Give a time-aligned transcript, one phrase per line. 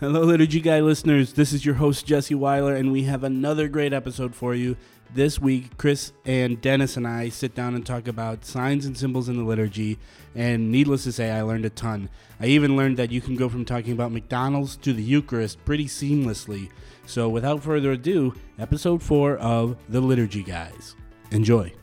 [0.00, 1.34] Hello, Liturgy Guy listeners.
[1.34, 4.78] This is your host, Jesse Weiler, and we have another great episode for you.
[5.12, 9.28] This week, Chris and Dennis and I sit down and talk about signs and symbols
[9.28, 9.98] in the liturgy,
[10.34, 12.08] and needless to say, I learned a ton.
[12.40, 15.84] I even learned that you can go from talking about McDonald's to the Eucharist pretty
[15.84, 16.70] seamlessly.
[17.04, 20.96] So, without further ado, episode 4 of The Liturgy Guys.
[21.30, 21.74] Enjoy.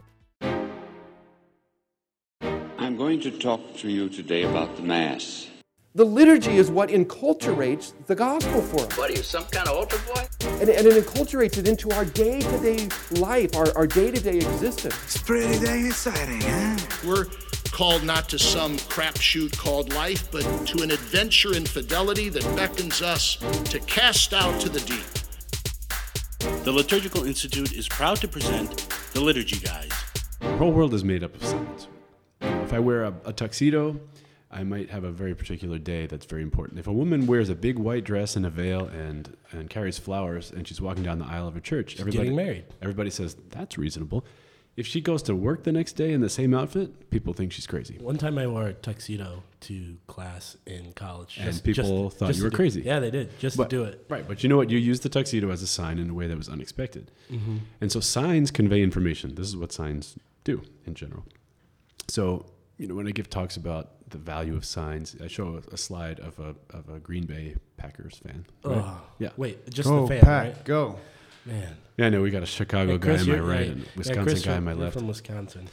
[2.41, 5.49] I'm going to talk to you today about the Mass.
[5.97, 8.95] The liturgy is what enculturates the gospel for us.
[8.99, 10.27] What are you, some kind of altar boy?
[10.61, 12.87] And, and it enculturates it into our day to day
[13.19, 14.93] life, our, our day to day existence.
[15.05, 16.77] It's pretty dang exciting, huh?
[17.03, 17.25] We're
[17.71, 23.01] called not to some crapshoot called life, but to an adventure in fidelity that beckons
[23.01, 23.37] us
[23.71, 26.63] to cast out to the deep.
[26.63, 29.89] The Liturgical Institute is proud to present The Liturgy Guys.
[30.41, 31.87] Our whole world is made up of signs.
[32.39, 33.99] If I wear a, a tuxedo,
[34.49, 36.79] I might have a very particular day that's very important.
[36.79, 40.51] If a woman wears a big white dress and a veil and, and carries flowers
[40.51, 42.65] and she's walking down the aisle of a church, everybody, getting married.
[42.81, 44.25] everybody says, that's reasonable.
[44.77, 47.65] If she goes to work the next day in the same outfit, people think she's
[47.65, 47.97] crazy.
[47.99, 51.39] One time I wore a tuxedo to class in college.
[51.41, 52.83] And people thought just you were crazy.
[52.83, 54.05] Yeah, they did, just But- to do it.
[54.07, 54.69] Right, but you know what?
[54.69, 57.11] You use the tuxedo as a sign in a way that was unexpected.
[57.31, 57.57] Mm-hmm.
[57.81, 59.33] And so signs convey information.
[59.35, 61.25] This is what signs do in general.
[62.07, 62.45] So,
[62.77, 65.77] you know, when I give talks about the value of signs, I show a, a
[65.77, 68.45] slide of a, of a Green Bay Packers fan.
[68.63, 68.77] right?
[68.77, 69.29] Oh, Yeah.
[69.37, 70.65] Wait, just Go, the fan, Pack, right?
[70.65, 70.99] go.
[71.45, 71.75] Man.
[71.97, 73.71] Yeah, I know we got a Chicago Hey, guy Chris, on my you're- right yeah,
[73.71, 74.97] and yeah, Wisconsin Chris, guy on from- my you're left.
[74.97, 75.67] from Wisconsin.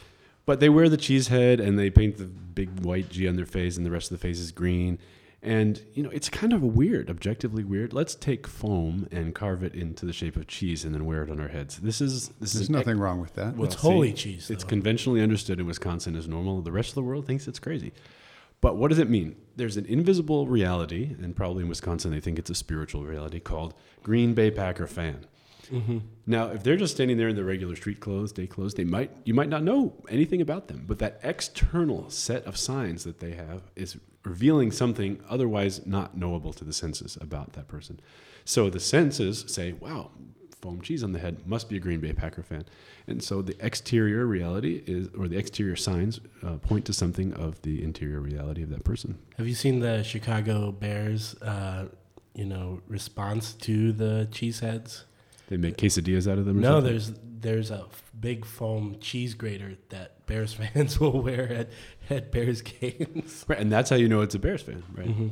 [0.46, 3.46] But they wear the cheese head and they paint the big white G on their
[3.46, 4.98] face, and the rest of the face is green.
[5.44, 7.92] And you know, it's kind of weird, objectively weird.
[7.92, 11.30] Let's take foam and carve it into the shape of cheese, and then wear it
[11.30, 11.76] on our heads.
[11.76, 13.54] This is this There's is nothing wrong with that.
[13.54, 14.50] What's see, holy cheese?
[14.50, 16.62] It's conventionally understood in Wisconsin as normal.
[16.62, 17.92] The rest of the world thinks it's crazy.
[18.62, 19.36] But what does it mean?
[19.56, 23.74] There's an invisible reality, and probably in Wisconsin they think it's a spiritual reality called
[24.02, 25.26] Green Bay Packer fan.
[25.72, 25.98] Mm-hmm.
[26.26, 29.10] Now, if they're just standing there in their regular street clothes, day clothes, they might
[29.24, 30.84] you might not know anything about them.
[30.86, 36.52] But that external set of signs that they have is revealing something otherwise not knowable
[36.54, 38.00] to the senses about that person.
[38.44, 40.10] So the senses say, "Wow,
[40.60, 42.64] foam cheese on the head must be a Green Bay Packer fan,"
[43.06, 47.60] and so the exterior reality is, or the exterior signs, uh, point to something of
[47.62, 49.18] the interior reality of that person.
[49.36, 51.88] Have you seen the Chicago Bears, uh,
[52.34, 55.04] you know, response to the cheeseheads?
[55.48, 56.58] They make quesadillas out of them.
[56.58, 56.90] Or No, something?
[56.92, 57.86] there's there's a
[58.18, 61.68] big foam cheese grater that Bears fans will wear at,
[62.10, 63.44] at Bears games.
[63.46, 65.08] Right, and that's how you know it's a Bears fan, right?
[65.08, 65.28] Mm-hmm.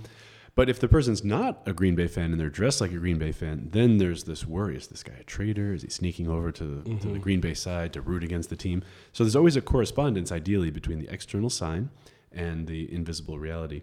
[0.55, 3.17] But if the person's not a Green Bay fan and they're dressed like a Green
[3.17, 5.73] Bay fan, then there's this worry: is this guy a traitor?
[5.73, 7.13] Is he sneaking over to Mm-hmm.
[7.15, 8.83] the Green Bay side to root against the team?
[9.13, 11.89] So there's always a correspondence, ideally, between the external sign
[12.31, 13.81] and the invisible reality.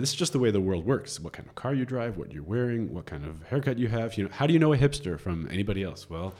[0.00, 1.20] This is just the way the world works.
[1.20, 4.16] What kind of car you drive, what you're wearing, what kind of haircut you have.
[4.16, 6.08] You know, how do you know a hipster from anybody else?
[6.08, 6.34] Well,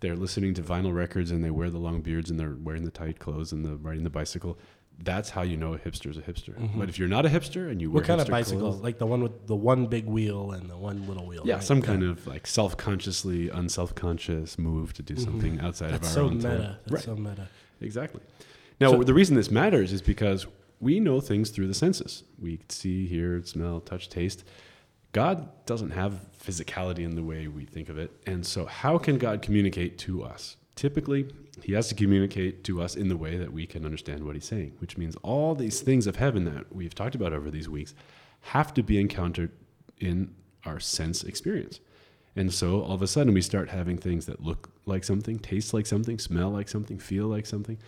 [0.00, 2.90] they're listening to vinyl records and they wear the long beards and they're wearing the
[2.90, 4.58] tight clothes and the riding the bicycle.
[5.00, 6.54] That's how you know a hipster's a hipster.
[6.76, 8.10] But if you're not a hipster and you wear Mm-hmm.
[8.12, 8.60] What kind of bicycle?
[8.70, 11.42] clothes- Like the one with the one big wheel and the one little wheel.
[11.44, 11.62] yeah, right?
[11.62, 15.92] some kind of like self-consciously, unself-conscious move to do something outside Mm-hmm.
[16.02, 16.48] That's of so our own meta.
[16.48, 16.76] time.
[16.86, 17.02] That's right?
[17.04, 17.48] so meta.
[17.80, 18.20] Exactly.
[18.80, 20.46] Now, So- the reason this matters is because
[20.80, 22.24] we know things through the senses.
[22.38, 24.44] We see, hear, smell, touch, taste.
[25.12, 28.12] God doesn't have physicality in the way we think of it.
[28.26, 30.56] And so, how can God communicate to us?
[30.76, 31.26] Typically,
[31.62, 34.44] He has to communicate to us in the way that we can understand what He's
[34.44, 37.94] saying, which means all these things of heaven that we've talked about over these weeks
[38.40, 39.50] have to be encountered
[39.98, 40.34] in
[40.64, 41.80] our sense experience.
[42.36, 45.74] And so all of a sudden we start having things that look like something, taste
[45.74, 47.78] like something, smell like something, feel like something.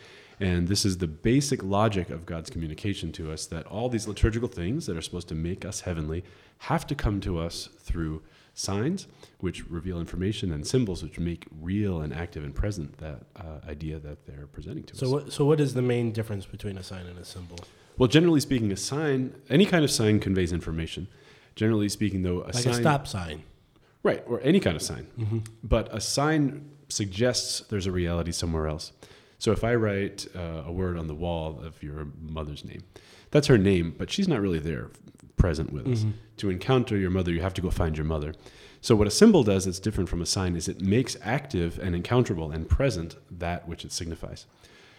[0.41, 4.49] And this is the basic logic of God's communication to us that all these liturgical
[4.49, 6.25] things that are supposed to make us heavenly
[6.59, 8.23] have to come to us through
[8.55, 9.07] signs,
[9.41, 13.99] which reveal information, and symbols, which make real and active and present that uh, idea
[13.99, 15.13] that they're presenting to So us.
[15.13, 15.33] what?
[15.33, 17.59] So what is the main difference between a sign and a symbol?
[17.99, 21.07] well, generally speaking, a sign, any kind of sign conveys information.
[21.55, 22.73] Generally speaking, though, a Like sign.
[22.73, 23.43] a stop sign.
[24.03, 25.07] Right, or any kind of sign.
[25.19, 25.39] Mm-hmm.
[25.63, 28.93] But a sign suggests there's a reality somewhere else.
[29.41, 32.83] So if I write uh, a word on the wall of your mother's name,
[33.31, 34.91] that's her name, but she's not really there,
[35.37, 36.05] present with us.
[36.37, 38.35] To encounter your mother, you have to go find your mother.
[38.83, 41.95] So what a symbol does that's different from a sign is it makes active and
[41.95, 44.45] encounterable and present that which it signifies.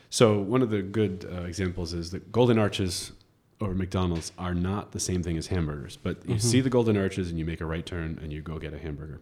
[0.09, 3.11] So one of the good uh, examples is that golden arches
[3.59, 7.29] over McDonald's are not the same thing as hamburgers, but you see the golden arches
[7.29, 9.19] and you make a right turn and you go get a hamburger.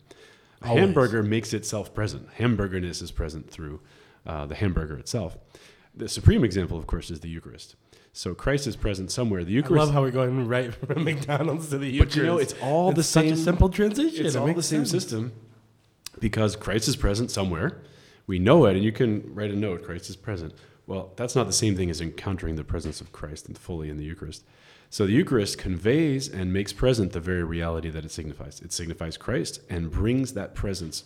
[0.62, 0.80] A Always.
[0.80, 2.30] hamburger makes itself present.
[2.36, 3.82] Hamburgerness is present through
[4.26, 5.38] uh, the hamburger itself.
[5.96, 7.76] The supreme example, of course, is the Eucharist.
[8.14, 9.44] So Christ is present somewhere.
[9.44, 9.86] The I Eucharist.
[9.86, 12.16] love how we're going right from McDonald's to the Eucharist.
[12.16, 13.34] but you know, it's all the such same.
[13.34, 14.26] a simple transition.
[14.26, 14.92] It's It all the same sense.
[15.04, 15.32] system
[16.20, 17.82] because Christ is present somewhere.
[18.28, 20.54] We know it, and you can write a note: Christ is present.
[20.88, 24.06] Well, that's not the same thing as encountering the presence of Christ fully in the
[24.06, 24.44] Eucharist.
[24.90, 28.60] So the Eucharist conveys and makes present the very reality that it signifies.
[28.60, 31.04] It signifies Christ and brings that presence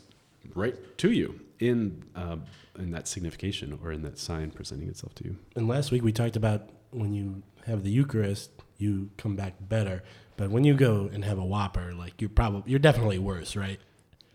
[0.55, 2.37] right to you in uh,
[2.77, 5.37] in that signification or in that sign presenting itself to you.
[5.55, 10.03] And last week we talked about when you have the Eucharist, you come back better.
[10.35, 13.79] But when you go and have a Whopper, like you're probably you're definitely worse, right?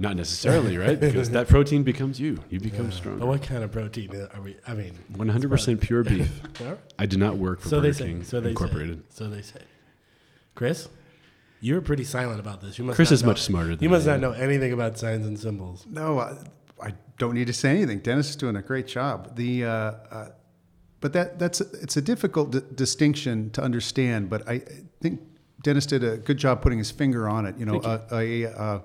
[0.00, 0.98] Not necessarily, right?
[1.08, 2.38] Because that protein becomes you.
[2.50, 3.18] You become stronger.
[3.18, 4.56] But what kind of protein are we?
[4.64, 6.40] I mean, 100% pure beef.
[7.00, 8.06] I do not work for so they Burger say.
[8.06, 8.98] King So they Incorporated.
[9.10, 9.16] say.
[9.24, 9.60] So they say.
[10.54, 10.88] Chris,
[11.60, 12.78] you're pretty silent about this.
[12.78, 12.96] You must.
[12.96, 14.20] Chris is know- much smarter than You must I not am.
[14.22, 15.86] know anything about signs and symbols.
[15.90, 16.36] No, I,
[16.82, 17.98] I don't need to say anything.
[18.00, 19.34] Dennis is doing a great job.
[19.36, 20.28] The, uh, uh,
[21.00, 24.30] but that that's it's a difficult d- distinction to understand.
[24.30, 24.60] But I, I
[25.00, 25.20] think
[25.62, 27.56] Dennis did a good job putting his finger on it.
[27.58, 28.80] You know, a, a, uh,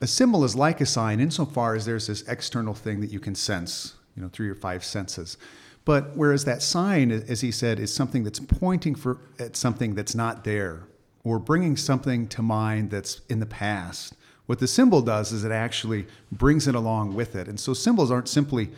[0.00, 3.34] a symbol is like a sign insofar as there's this external thing that you can
[3.34, 3.94] sense.
[4.16, 5.38] You know, through your five senses.
[5.86, 10.14] But whereas that sign, as he said, is something that's pointing for at something that's
[10.14, 10.84] not there,
[11.24, 14.14] or bringing something to mind that's in the past.
[14.46, 17.48] What the symbol does is it actually brings it along with it.
[17.48, 18.70] And so symbols aren't simply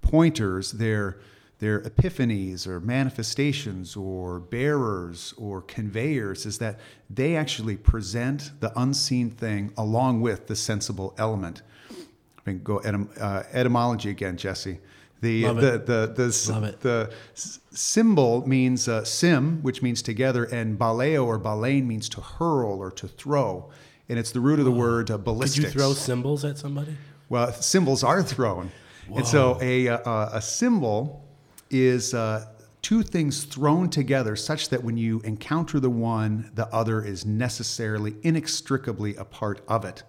[0.00, 1.18] pointers, they're,
[1.58, 6.80] they're epiphanies or manifestations or bearers or conveyors, is that
[7.10, 11.60] they actually present the unseen thing along with the sensible element.
[11.90, 14.78] I mean, go etym- uh, etymology again, Jesse.
[15.20, 16.80] The, the, the, the, s- Love it.
[16.80, 22.78] the symbol means uh, sim, which means together, and baleo or balein means to hurl
[22.78, 23.70] or to throw.
[24.08, 25.74] And it's the root of the word uh, ballistics.
[25.74, 26.96] you throw symbols at somebody?
[27.28, 28.70] Well, symbols are thrown.
[29.14, 31.24] And so a, uh, a symbol
[31.70, 32.46] is uh,
[32.82, 38.14] two things thrown together such that when you encounter the one, the other is necessarily,
[38.22, 40.02] inextricably a part of it.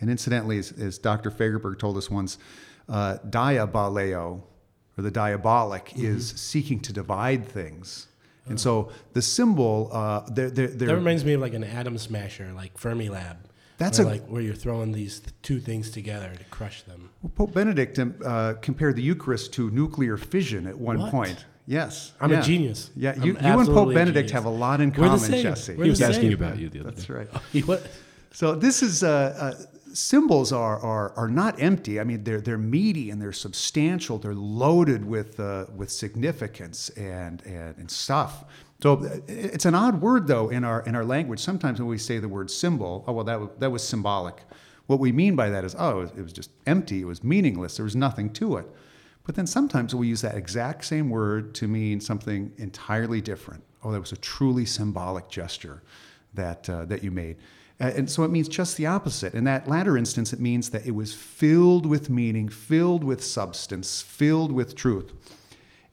[0.00, 1.30] And incidentally, as, as Dr.
[1.30, 2.38] Fagerberg told us once,
[2.92, 4.42] uh, diaboleo,
[4.96, 8.06] or the diabolic, is seeking to divide things.
[8.46, 11.96] And so the symbol, uh, they're, they're, they're, That reminds me of like an atom
[11.96, 13.36] smasher, like Fermilab.
[13.78, 17.10] That's where a- like where you're throwing these th- two things together to crush them.
[17.36, 21.10] Pope Benedict uh, compared the Eucharist to nuclear fission at one What?
[21.10, 21.46] point.
[21.66, 22.90] Yes, I'm a genius.
[22.96, 25.18] Yeah, you, you and Pope Benedict have a lot in common.
[25.30, 25.74] Jesse.
[25.76, 27.14] We're He was the asking about you the other That's day.
[27.14, 27.28] right.
[27.66, 27.86] What?
[28.32, 32.00] So this is uh, uh, symbols are, are are not empty.
[32.00, 34.18] I mean, they're they're meaty and they're substantial.
[34.18, 38.44] They're loaded with uh, with significance and, and and stuff.
[38.82, 41.40] So uh, it's an odd word though in our in our language.
[41.40, 44.42] Sometimes when we say the word symbol, oh well, that was, that was symbolic.
[44.86, 47.00] What we mean by that is, oh, it was, just empty.
[47.00, 47.76] It was meaningless.
[47.76, 48.66] There was nothing to it.
[49.24, 53.62] But then sometimes we use that exact same word to mean something entirely different.
[53.84, 55.82] Oh, that was a truly symbolic gesture
[56.34, 57.36] that uh, that you made.
[57.82, 59.34] Uh, and so it means just the opposite.
[59.34, 64.00] In that latter instance, it means that it was filled with meaning, filled with substance,
[64.00, 65.12] filled with truth.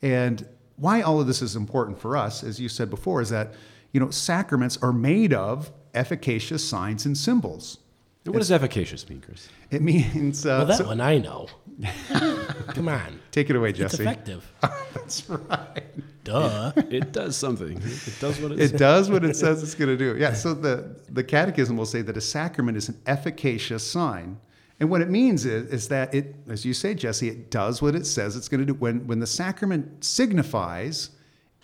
[0.02, 0.46] And
[0.76, 3.54] why all of this is important for us, as you said before, is that
[3.92, 7.80] you know sacraments are made of efficacious signs and symbols.
[8.26, 9.50] What does efficacious mean, Chris?
[9.72, 11.48] It means uh, Well, that so- one I know.
[12.68, 13.20] Come on.
[13.32, 13.84] take it away, Jesse.
[13.86, 14.04] It's Jesse.
[14.04, 14.54] effective.
[14.94, 15.84] That's right.
[16.24, 16.72] Duh.
[16.76, 17.78] It does something.
[17.78, 20.16] It does what it, It does what it says it's going to do.
[20.20, 20.34] Yeah.
[20.34, 24.40] So the the Catechism will say that a sacrament is an efficacious sign,
[24.80, 27.96] and what it means is is that it, as you say, Jesse, it does what
[27.96, 28.74] it says it's going to do.
[28.74, 31.12] When when the sacrament signifies,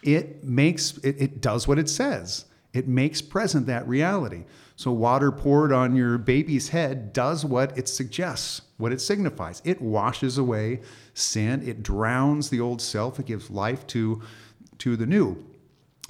[0.04, 2.46] it makes it, it does what it says.
[2.74, 4.46] It makes present that reality.
[4.75, 9.62] So water poured on your baby's head does what it suggests, what it signifies.
[9.65, 10.82] It washes away
[11.13, 11.67] sin.
[11.67, 13.20] It drowns the old self.
[13.20, 14.22] It gives life to
[14.79, 15.44] to the new.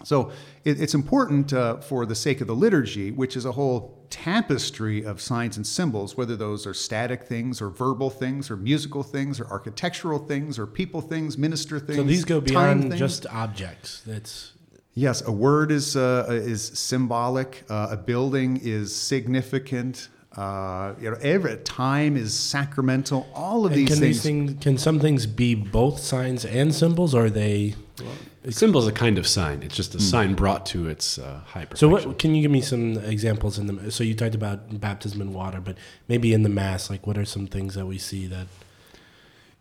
[0.03, 0.31] So
[0.65, 5.03] it, it's important uh, for the sake of the liturgy, which is a whole tapestry
[5.03, 9.39] of signs and symbols, whether those are static things or verbal things or musical things
[9.39, 11.97] or architectural things or people things, minister things.
[11.97, 14.01] So these go beyond just objects.
[14.05, 14.51] That's
[14.97, 17.65] Yes, a word is uh, is symbolic.
[17.69, 20.07] Uh, a building is significant.
[20.37, 23.27] Uh, you know, every time is sacramental.
[23.33, 24.15] All of and these can things.
[24.17, 27.75] these things can some things be both signs and symbols, or are they?
[28.49, 29.63] symbol is a kind of sign.
[29.63, 32.19] It's just a sign brought to its uh, high So what?
[32.19, 33.91] Can you give me some examples in the?
[33.91, 35.77] So you talked about baptism in water, but
[36.07, 38.47] maybe in the mass, like what are some things that we see that?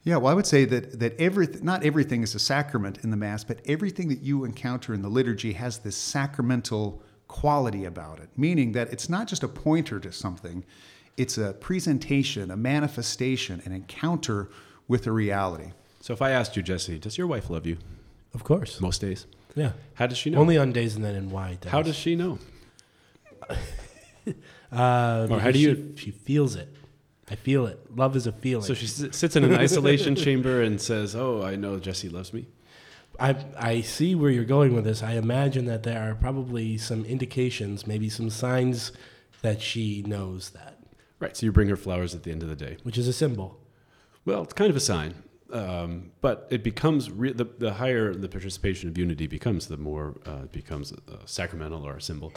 [0.03, 3.17] Yeah, well, I would say that that every not everything is a sacrament in the
[3.17, 8.29] mass, but everything that you encounter in the liturgy has this sacramental quality about it,
[8.37, 10.65] meaning that it's not just a pointer to something;
[11.17, 14.49] it's a presentation, a manifestation, an encounter
[14.89, 15.73] with a reality.
[16.01, 17.79] So if I asked you, Jesse, does your wife love you
[18.35, 18.81] Of course.
[18.81, 19.27] most days?
[19.55, 19.73] Yeah.
[19.95, 20.39] How does she know?
[20.41, 21.59] Only on days and then in why.
[21.67, 22.39] How does she know?
[23.49, 23.57] Uh,
[25.31, 26.69] Or how do you- She, she feels it.
[27.31, 27.79] I feel it.
[27.97, 28.65] Love is a feeling.
[28.67, 32.47] So she sits in an isolation chamber and says, "Oh, I know Jesse loves me."
[33.19, 35.03] I I see where you're going with this.
[35.03, 38.93] I imagine that there are probably some indications, maybe some signs
[39.43, 40.79] that she knows that,
[41.21, 41.37] Right.
[41.37, 42.77] So you bring her flowers at the end of the day.
[42.83, 43.59] which is a symbol.
[44.25, 48.29] Well, it's kind of a sign, um, but it becomes re- the the higher the
[48.29, 52.33] participation of unity becomes, the more uh, it becomes a, sacramental or a symbol.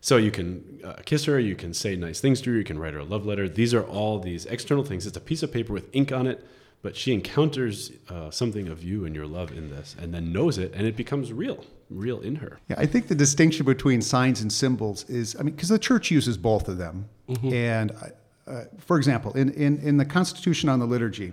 [0.00, 2.78] So you can uh, kiss her, you can say nice things to her, you can
[2.78, 3.48] write her a love letter.
[3.48, 5.06] These are all these external things.
[5.06, 6.44] It's a piece of paper with ink on it,
[6.82, 10.58] but she encounters uh, something of you and your love in this, and then knows
[10.58, 12.58] it, and it becomes real, real in her.
[12.68, 16.10] Yeah, I think the distinction between signs and symbols is, I mean, because the church
[16.10, 17.08] uses both of them.
[17.44, 17.92] And
[18.46, 21.32] uh, for example, in, in, in the Constitution on the Liturgy,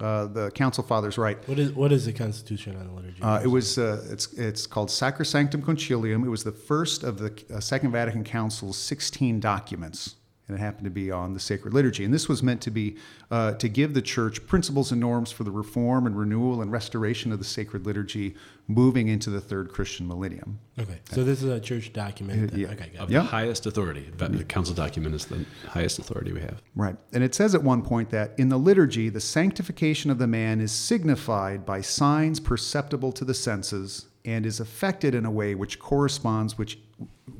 [0.00, 3.22] uh, the Council Fathers write, What is what is the Constitution on the liturgy?
[3.22, 6.24] uh, it was uh, it's it's called Sacrosanctum Concilium.
[6.24, 10.16] It was the first of the uh, Second Vatican Council's 16 documents,
[10.50, 12.04] and it happened to be on the sacred liturgy.
[12.04, 12.96] And this was meant to be
[13.30, 17.30] uh, to give the church principles and norms for the reform and renewal and restoration
[17.30, 18.34] of the sacred liturgy,
[18.66, 20.58] moving into the third Christian millennium.
[20.76, 22.50] okay, so this is a church document.
[22.50, 22.68] that- Yeah.
[22.72, 23.10] Okay, got Of.
[23.12, 23.20] Yeah.
[23.20, 24.10] the highest authority.
[24.18, 26.60] But The council document is the highest authority we have.
[26.74, 26.96] Right.
[27.12, 30.60] And it says at one point that in the liturgy, the sanctification of the man
[30.60, 35.78] is signified by signs perceptible to the senses and is affected in a way which
[35.78, 36.78] corresponds which,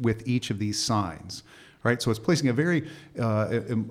[0.01, 1.43] with each of these signs.
[1.83, 2.01] Right?
[2.03, 3.91] So it's placing a very, uh, um,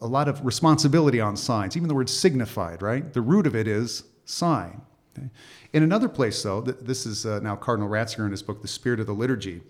[0.00, 3.12] a lot of responsibility on signs, even the word signified, right?
[3.12, 4.80] The root of it is sign.
[5.16, 5.28] Okay?
[5.72, 8.68] In another place, though, th- this is uh, now Cardinal Ratzinger in his book, The
[8.68, 9.60] Spirit of the Liturgy,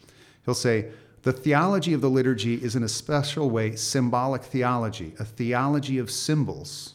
[0.44, 0.90] he'll say,
[1.22, 6.10] the theology of the liturgy is in a special way symbolic theology, a theology of
[6.10, 6.94] symbols,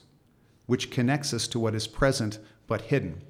[0.66, 3.22] which connects us to what is present but hidden.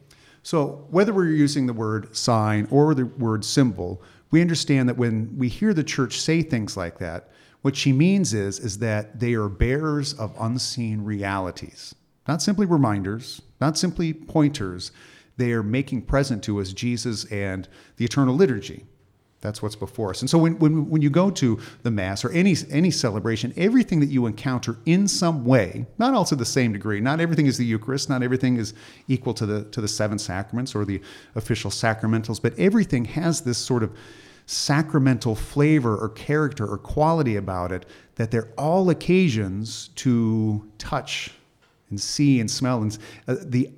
[0.43, 4.01] So, whether we're using the word sign or the word symbol,
[4.33, 7.29] we understand that when we hear the church say things like that,
[7.61, 11.93] what she means is, is that they are bearers of unseen realities,
[12.27, 14.91] not simply reminders, not simply pointers.
[15.37, 18.85] They are making present to us Jesus and the eternal liturgy.
[19.43, 20.21] That's what's before us.
[20.21, 23.99] And so when, when, when you go to the Mass or any, any celebration, everything
[23.99, 27.57] that you encounter in some way, not all to the same degree, not everything is
[27.57, 28.73] the Eucharist, not everything is
[29.09, 31.01] equal to the, to the seven sacraments or the
[31.35, 33.95] official sacramentals, but everything has this sort of
[34.45, 37.85] sacramental flavor or character or quality about it
[38.15, 41.31] that they're all occasions to touch
[41.89, 42.97] and see and smell and
[43.27, 43.69] uh, the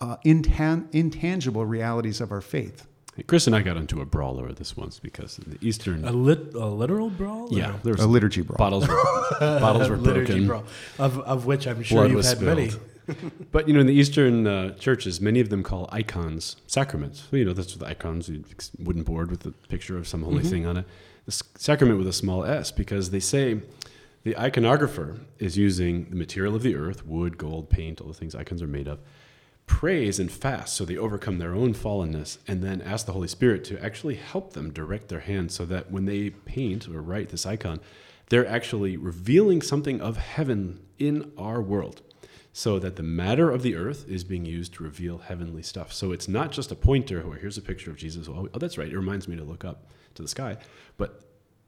[0.00, 2.86] uh, intan- intangible realities of our faith.
[3.20, 6.06] Hey, Chris and I got into a brawl over this once because the Eastern.
[6.06, 7.48] A, lit, a literal brawl?
[7.50, 8.56] yeah, there was A liturgy brawl.
[8.56, 8.96] bottles were,
[9.40, 10.46] bottles were liturgy broken.
[10.46, 10.64] brawl,
[10.98, 12.56] of, of which I'm sure Blood you've had spilled.
[12.56, 12.70] many.
[13.52, 17.26] But you know, in the Eastern uh, churches, many of them call icons sacraments.
[17.30, 18.30] So, you know, that's what the icons,
[18.78, 20.86] wooden board with a picture of some holy thing on it.
[21.26, 23.60] The sacrament with a small s, because they say
[24.22, 28.34] the iconographer is using the material of the earth, wood, gold, paint, all the things
[28.34, 28.98] icons are made of,
[29.70, 33.62] prays and fast so they overcome their own fallenness, and then ask the Holy Spirit
[33.64, 37.46] to actually help them direct their hands so that when they paint or write this
[37.46, 37.80] icon,
[38.30, 42.02] they're actually revealing something of heaven in our world
[42.52, 45.92] so that the matter of the earth is being used to reveal heavenly stuff.
[45.92, 48.28] So it's not just a pointer where here's a picture of Jesus.
[48.28, 48.90] Oh, oh, that's right.
[48.90, 49.86] It reminds me to look up
[50.16, 50.58] to the sky.
[50.96, 51.22] But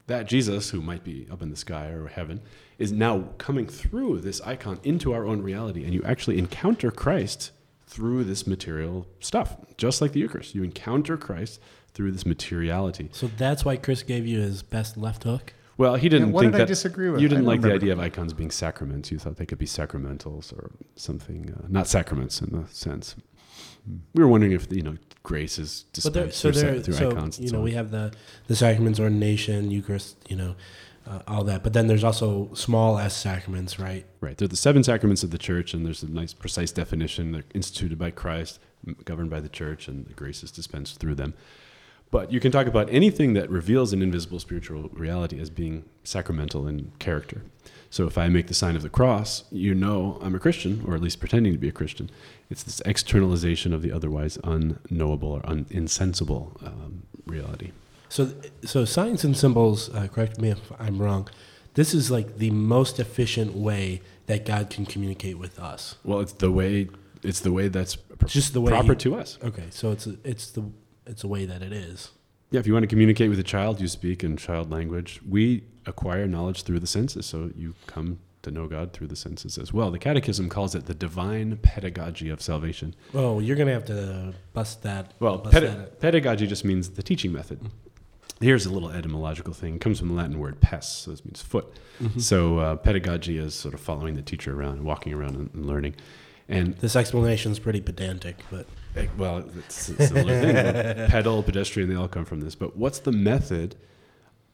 [0.09, 2.41] that Jesus, who might be up in the sky or heaven,
[2.79, 5.85] is now coming through this icon into our own reality.
[5.85, 7.53] And you actually encounter Christ
[7.93, 10.55] through this material stuff, just like the Eucharist.
[10.55, 11.61] You encounter Christ
[11.93, 13.11] through this materiality.
[13.13, 15.53] So that's why Chris gave you his best left hook?
[15.77, 17.21] Well, he didn't what think did I that disagree with?
[17.21, 19.11] you didn't don't like the idea of icons being sacraments.
[19.11, 23.15] You thought they could be sacramentals or something, uh, not sacraments in the sense.
[24.15, 26.95] We were wondering if you know grace is But there, dispensed so through, there, through
[26.95, 27.39] so icons.
[27.39, 27.65] and you know, on.
[27.65, 28.13] we have the
[28.47, 30.55] the sacraments, ordination, Eucharist, you know,
[31.07, 31.63] uh, all that.
[31.63, 34.07] But then there's also small s sacraments, right?
[34.21, 34.37] Right.
[34.37, 37.33] They're the seven sacraments of the church, and there's a nice, precise definition.
[37.33, 38.61] They're instituted by Christ,
[39.05, 41.35] governed by the church, and the grace is dispensed through them.
[42.11, 46.67] But you can talk about anything that reveals an invisible spiritual reality as being sacramental
[46.67, 47.43] in character.
[47.89, 50.95] So if I make the sign of the cross, you know I'm a Christian, or
[50.95, 52.11] at least pretending to be a Christian.
[52.51, 57.71] It's this externalization of the otherwise unknowable or un- insensible um, reality.
[58.13, 58.31] So,
[58.63, 59.89] so signs and symbols.
[59.89, 61.29] Uh, correct me if I'm wrong.
[61.73, 65.97] This is like the most efficient way that God can communicate with us.
[66.05, 66.89] Well, it's the way.
[67.23, 69.39] It's the way that's pr- Just the way proper he- to us.
[69.43, 70.63] Okay, so it's it's the
[71.07, 72.11] it's a way that it is.
[72.51, 75.21] Yeah, if you want to communicate with a child, you speak in child language.
[75.27, 77.25] We acquire knowledge through the senses.
[77.25, 79.91] So you come to know God through the senses as well.
[79.91, 82.95] The Catechism calls it the divine pedagogy of salvation.
[83.15, 85.15] Oh, you're gonna have to bust that.
[85.19, 86.01] Well, bust peda- that.
[86.01, 87.59] pedagogy just means the teaching method.
[88.41, 89.77] Here's a little etymological thing.
[89.77, 91.67] It comes from the Latin word pes, so this means foot.
[92.19, 95.95] So uh, pedagogy is sort of following the teacher around, walking around and, and learning.
[96.49, 100.55] And This explanation is pretty pedantic, but Eh, Well, it's a similar thing.
[101.09, 102.55] Pedal, pedestrian, they all come from this.
[102.57, 103.77] But what's the method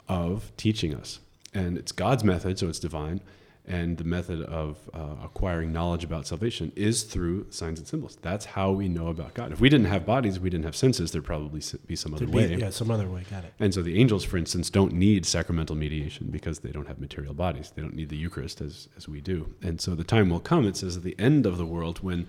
[0.08, 1.20] of teaching us?
[1.54, 3.20] And it's God's method, so it's divine.
[3.68, 8.16] And the method of uh, acquiring knowledge about salvation is through signs and symbols.
[8.22, 9.52] That's how we know about God.
[9.52, 12.32] If we didn't have bodies, we didn't have senses, there'd probably be some other be,
[12.32, 12.54] way.
[12.54, 13.24] yeah, some other way.
[13.30, 13.52] Got it.
[13.60, 17.34] And so the angels, for instance, don't need sacramental mediation because they don't have material
[17.34, 17.70] bodies.
[17.76, 19.54] They don't need the Eucharist as, as we do.
[19.62, 22.26] And so the time will come, it says, at the end of the world when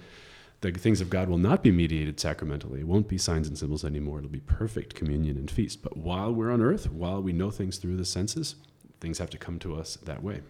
[0.59, 2.81] the things of God will not be mediated sacramentally.
[2.81, 4.17] It won't be signs and symbols anymore.
[4.17, 5.81] It'll be perfect communion and feast.
[5.81, 8.55] But while we're on earth, while we know things through the senses,
[8.99, 10.41] things have to come to us that way.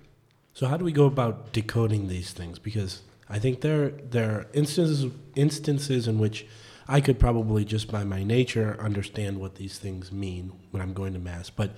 [0.59, 2.59] So how do we go about decoding these things?
[2.59, 6.45] Because I think there there are instances instances in which
[6.85, 11.13] I could probably just by my nature understand what these things mean when I'm going
[11.13, 11.49] to mass.
[11.49, 11.77] But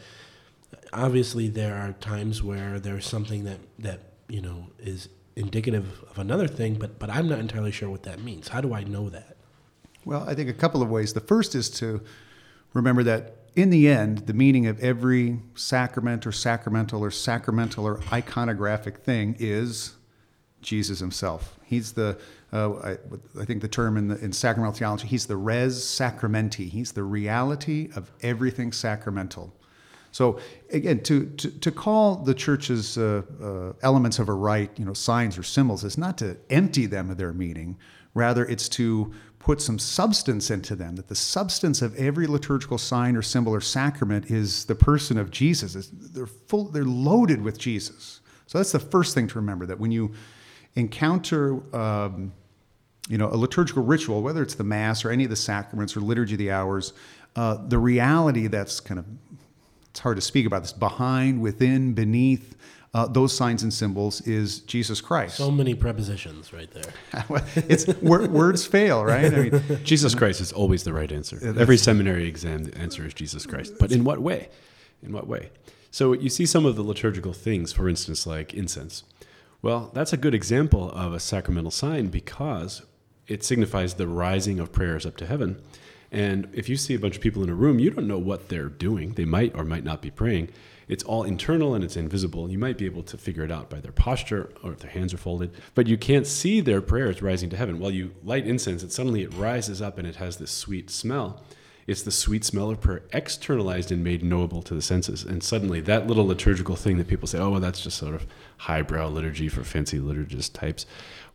[0.91, 6.47] obviously there are times where there's something that that you know is indicative of another
[6.47, 8.47] thing, but but I'm not entirely sure what that means.
[8.47, 9.37] How do I know that?
[10.05, 11.13] Well, I think a couple of ways.
[11.13, 12.01] The first is to
[12.73, 17.97] remember that in the end, the meaning of every sacrament or sacramental or sacramental or
[17.97, 19.95] iconographic thing is
[20.61, 21.59] Jesus himself.
[21.65, 22.17] He's the,
[22.53, 22.97] uh, I,
[23.39, 26.69] I think the term in, the, in sacramental theology, he's the res sacramenti.
[26.69, 29.53] He's the reality of everything sacramental.
[30.11, 30.39] So
[30.71, 34.93] again, to, to, to call the church's uh, uh, elements of a rite, you know,
[34.93, 37.77] signs or symbols, is not to empty them of their meaning.
[38.13, 40.95] Rather, it's to put some substance into them.
[40.95, 45.31] That the substance of every liturgical sign or symbol or sacrament is the person of
[45.31, 45.75] Jesus.
[45.75, 46.65] It's- they're full.
[46.65, 48.21] They're loaded with Jesus.
[48.45, 49.65] So that's the first thing to remember.
[49.65, 50.11] That when you
[50.75, 52.33] encounter um,
[53.09, 56.01] you know, a liturgical ritual, whether it's the Mass or any of the sacraments or
[56.01, 56.93] liturgy of the hours,
[57.35, 59.05] uh, the reality that's kind of,
[59.89, 62.55] it's hard to speak about this, behind, within, beneath
[62.93, 65.37] uh, those signs and symbols is Jesus Christ.
[65.37, 66.93] So many prepositions right there.
[67.55, 69.33] it's words fail, right?
[69.33, 71.39] I mean, Jesus Christ is always the right answer.
[71.57, 73.75] Every seminary exam, the answer is Jesus Christ.
[73.79, 74.49] But in what way?
[75.01, 75.51] In what way?
[75.89, 79.03] So you see some of the liturgical things, for instance, like incense.
[79.61, 82.81] Well, that's a good example of a sacramental sign because
[83.27, 85.61] it signifies the rising of prayers up to heaven.
[86.11, 88.49] And if you see a bunch of people in a room, you don't know what
[88.49, 89.13] they're doing.
[89.13, 90.49] They might or might not be praying.
[90.91, 92.51] It's all internal and it's invisible.
[92.51, 95.13] You might be able to figure it out by their posture or if their hands
[95.13, 97.79] are folded, but you can't see their prayers rising to heaven.
[97.79, 101.45] While you light incense, it suddenly it rises up and it has this sweet smell.
[101.87, 105.23] It's the sweet smell of prayer externalized and made knowable to the senses.
[105.23, 108.27] And suddenly that little liturgical thing that people say, oh, well, that's just sort of
[108.57, 110.85] highbrow liturgy for fancy liturgist types.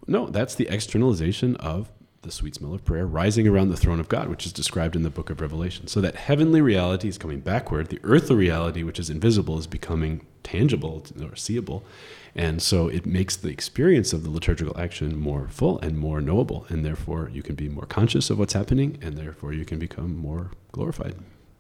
[0.07, 1.91] No, that's the externalization of
[2.27, 5.03] the sweet smell of prayer rising around the throne of God, which is described in
[5.03, 5.87] the book of Revelation.
[5.87, 7.89] So that heavenly reality is coming backward.
[7.89, 11.85] The earthly reality, which is invisible, is becoming tangible or seeable.
[12.35, 16.67] And so it makes the experience of the liturgical action more full and more knowable.
[16.69, 20.17] And therefore, you can be more conscious of what's happening, and therefore, you can become
[20.17, 21.15] more glorified.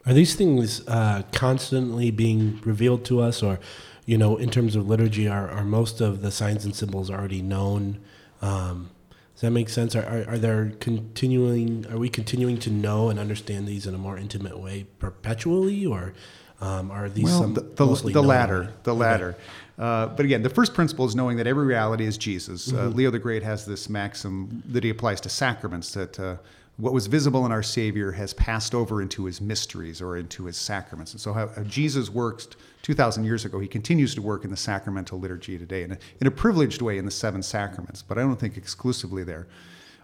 [0.04, 3.58] Are these things uh, constantly being revealed to us, or,
[4.04, 7.42] you know, in terms of liturgy, are, are most of the signs and symbols already
[7.42, 8.00] known?
[8.42, 8.90] Um,
[9.36, 9.94] does that make sense?
[9.94, 11.84] Are, are, are there continuing?
[11.90, 16.14] Are we continuing to know and understand these in a more intimate way perpetually, or
[16.62, 18.98] um, are these well, some the, the, the latter, the Okay.
[19.00, 19.36] latter.
[19.78, 22.72] Uh, but again, the first principle is knowing that every reality is Jesus.
[22.72, 22.96] Uh, Mm-hmm.
[22.96, 26.36] Leo the Great has this maxim that he applies to sacraments that uh,
[26.78, 30.58] what was visible in our Savior has passed over into his mysteries or into his
[30.58, 31.12] sacraments.
[31.12, 35.18] And so, how, Jesus worked 2,000 years ago, he continues to work in the sacramental
[35.18, 38.38] liturgy today in a, in a privileged way in the seven sacraments, but I don't
[38.38, 39.46] think exclusively there.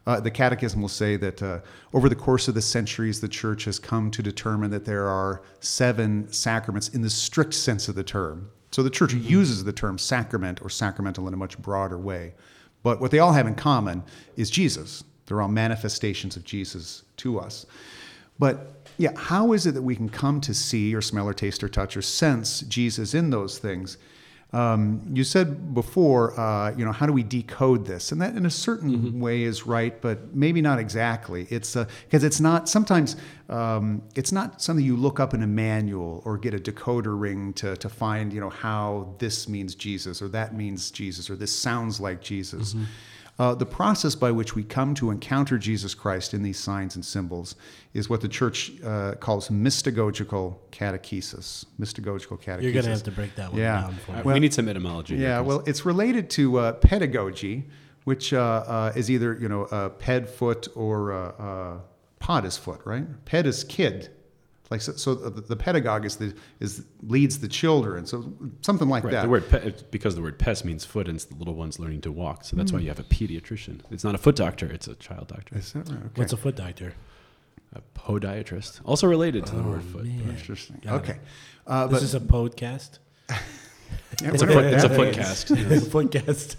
[0.07, 1.61] Uh, the Catechism will say that uh,
[1.93, 5.43] over the course of the centuries, the Church has come to determine that there are
[5.61, 8.51] seven sacraments in the strict sense of the term.
[8.73, 12.35] So the Church uses the term sacrament or sacramental in a much broader way.
[12.83, 14.03] But what they all have in common
[14.37, 15.05] is Jesus.
[15.27, 17.67] They're all manifestations of Jesus to us.
[18.39, 21.63] But yeah, how is it that we can come to see or smell or taste
[21.63, 23.99] or touch or sense Jesus in those things?
[24.53, 28.13] Um, you said before, uh, you know, how do we decode this?
[28.13, 31.47] And that, in a certain way, is right, but maybe not exactly.
[31.49, 32.69] It's because it's not.
[32.69, 33.17] Sometimes
[33.49, 37.55] um, it's not something you look up in a manual or get a decoder ring
[37.55, 41.55] to to find, you know, how this means Jesus or that means Jesus or this
[41.57, 42.75] sounds like Jesus.
[43.39, 47.05] Uh, the process by which we come to encounter Jesus Christ in these signs and
[47.05, 47.57] symbols
[47.95, 51.65] is what the church uh, calls mystagogical catechesis.
[51.81, 52.63] Mystagogical catechesis.
[52.63, 53.81] You're going to have to break that one Yeah.
[53.81, 54.23] down for me.
[54.23, 55.17] we need some etymology.
[55.17, 55.49] Yeah, Chris.
[55.49, 57.65] well, it's related to uh, pedagogy,
[58.05, 61.79] which uh, uh, is either you know uh, ped foot or uh, uh,
[62.19, 63.07] pod is foot, right?
[63.25, 64.11] Ped is kid,
[64.73, 64.93] like so.
[64.93, 68.33] so the, the pedagogue is the is leads the children, so
[68.63, 69.23] something like Right, that.
[69.23, 72.01] the word pe- because the word pes means foot, and it's the little ones learning
[72.03, 72.43] to walk.
[72.45, 72.79] So that's Hmm.
[72.79, 73.81] why you have a pediatrician.
[73.91, 75.99] It's not a foot doctor; it's a child doctor, Is that right?
[75.99, 76.09] Okay.
[76.17, 76.95] What's a foot doctor?
[77.75, 80.05] a podiatrist, also related to the word foot.
[80.07, 80.79] Interesting.
[80.83, 81.19] Got okay.
[81.67, 82.99] Uh, This but is a podcast.
[84.23, 85.51] yeah, It's a whatever foot, it's a foot cast.
[85.51, 86.57] It's a podcast.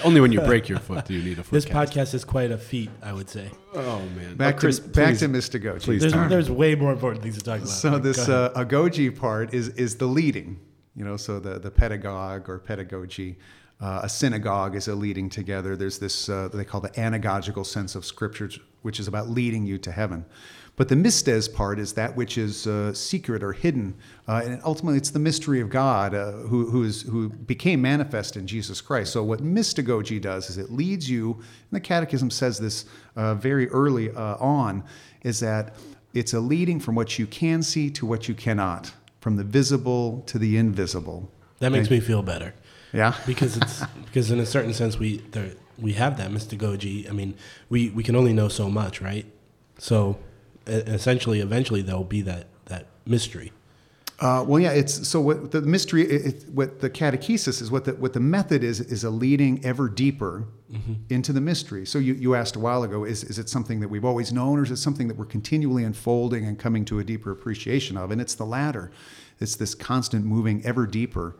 [0.04, 1.92] Only when you break your foot do you need a foot This cast.
[1.92, 3.50] podcast is quite a feat, I would say.
[3.74, 5.20] Oh man, Back Oh, Chris, to back please.
[5.20, 5.82] to mystagogy.
[5.82, 6.28] please There's, talk.
[6.28, 7.68] there's way more important things to talk about.
[7.68, 8.52] So Go this ahead.
[8.56, 10.58] uh, agogy part is is the leading,
[10.94, 11.16] you know.
[11.16, 13.38] So the the pedagogue or pedagogy,
[13.80, 15.76] uh, a synagogue is a leading together.
[15.76, 18.50] There's this uh, they call the anagogical sense of scripture,
[18.82, 20.24] which is about leading you to heaven.
[20.76, 23.94] But the mystes part is that which is uh, secret or hidden,
[24.28, 28.36] uh, and ultimately it's the mystery of God uh, who who is who became manifest
[28.36, 29.12] in Jesus Christ.
[29.12, 32.84] So what mystagogy does is it leads you, and the Catechism says this
[33.16, 34.84] uh, very early uh, on,
[35.22, 35.76] is that
[36.12, 40.22] it's a leading from what you can see to what you cannot, from the visible
[40.26, 41.30] to the invisible.
[41.60, 42.54] that makes me feel better.
[42.92, 43.14] Yeah.
[43.26, 47.08] because it's because in a certain sense we there we have that mystagogy.
[47.08, 47.34] I mean,
[47.70, 49.26] we we can only know so much, right?
[49.78, 50.18] So
[50.66, 53.52] essentially, eventually there will be that that mystery.
[54.18, 54.70] Uh, well, yeah.
[54.70, 58.20] It's so what the mystery, it, it, what the catechesis is, what the what the
[58.20, 60.46] method is, is a leading ever deeper
[61.10, 61.86] into the mystery.
[61.86, 64.58] So you, you asked a while ago, is is it something that we've always known,
[64.58, 68.10] or is it something that we're continually unfolding and coming to a deeper appreciation of?
[68.10, 68.90] And it's the latter.
[69.38, 71.36] It's this constant moving ever deeper.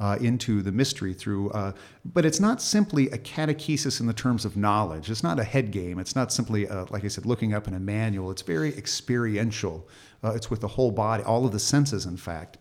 [0.00, 1.72] Uh, into the mystery through, uh,
[2.04, 5.10] but it's not simply a catechesis in the terms of knowledge.
[5.10, 5.98] It's not a head game.
[5.98, 8.30] It's not simply, uh, like I said, looking up in a manual.
[8.30, 9.88] It's very experiential.
[10.22, 12.58] Uh, it's with the whole body, all of the senses, in fact.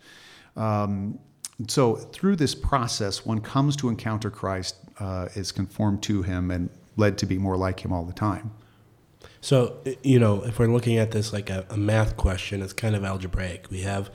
[0.55, 1.19] Um,
[1.67, 6.71] so through this process, one comes to encounter Christ, uh, is conformed to Him, and
[6.95, 8.51] led to be more like Him all the time.
[9.41, 12.95] So you know, if we're looking at this like a, a math question, it's kind
[12.95, 13.67] of algebraic.
[13.69, 14.09] We have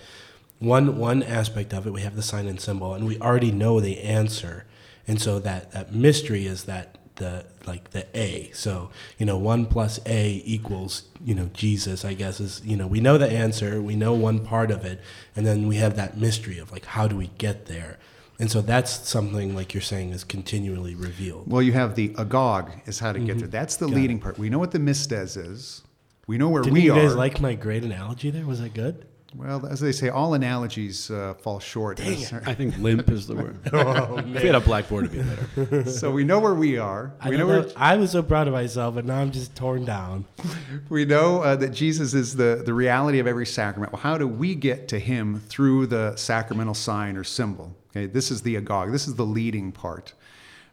[0.63, 1.93] one one aspect of it.
[1.93, 4.65] We have the sign and symbol, and we already know the answer.
[5.07, 8.51] And so that that mystery is that the like the A.
[8.53, 12.05] So you know, one plus A equals you know Jesus.
[12.05, 13.83] I guess is you know we know the answer.
[13.83, 15.01] We know one part of it,
[15.37, 17.99] and then we have that mystery of like how do we get there.
[18.39, 21.45] And so that's something like you're saying is continually revealed.
[21.47, 23.47] Well, you have the agog is how to get there.
[23.47, 23.51] Mm-hmm.
[23.51, 24.37] That's the leading part.
[24.39, 25.83] We know what the mystes is.
[26.27, 27.17] We know where Didn't we you guys are.
[27.17, 28.47] like my great analogy there?
[28.47, 29.07] Was that good?
[29.35, 32.01] Well, as they say, all analogies uh, fall short.
[32.01, 33.59] I think limp is the word.
[33.65, 35.91] if we had a blackboard, it'd be better.
[35.91, 37.15] so we know where we are.
[37.21, 39.85] I, know know where, I was so proud of myself, but now I'm just torn
[39.85, 40.27] down.
[40.91, 43.93] we know uh, that Jesus is the, the reality of every sacrament.
[43.93, 47.75] Well, how do we get to him through the sacramental sign or symbol?
[47.91, 48.93] Okay, this is the agog.
[48.93, 50.13] This is the leading part.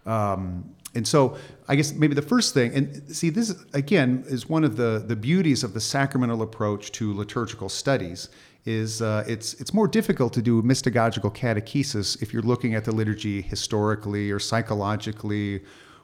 [0.06, 4.64] Um, and so I guess maybe the first thing, and see, this again is one
[4.64, 8.30] of the, the beauties of the sacramental approach to liturgical studies.
[8.70, 12.92] Is uh, it's it's more difficult to do mystagogical catechesis if you're looking at the
[12.92, 15.64] liturgy historically or psychologically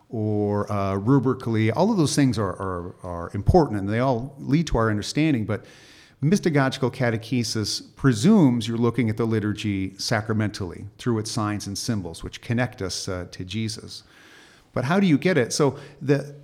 [0.10, 1.72] or uh, rubrically.
[1.76, 5.46] All of those things are, are, are important and they all lead to our understanding.
[5.46, 5.66] But
[6.24, 12.42] mystagogical catechesis presumes you're looking at the liturgy sacramentally through its signs and symbols, which
[12.42, 14.04] connect us uh, to Jesus.
[14.74, 15.54] But how do you get it?
[15.54, 16.36] So the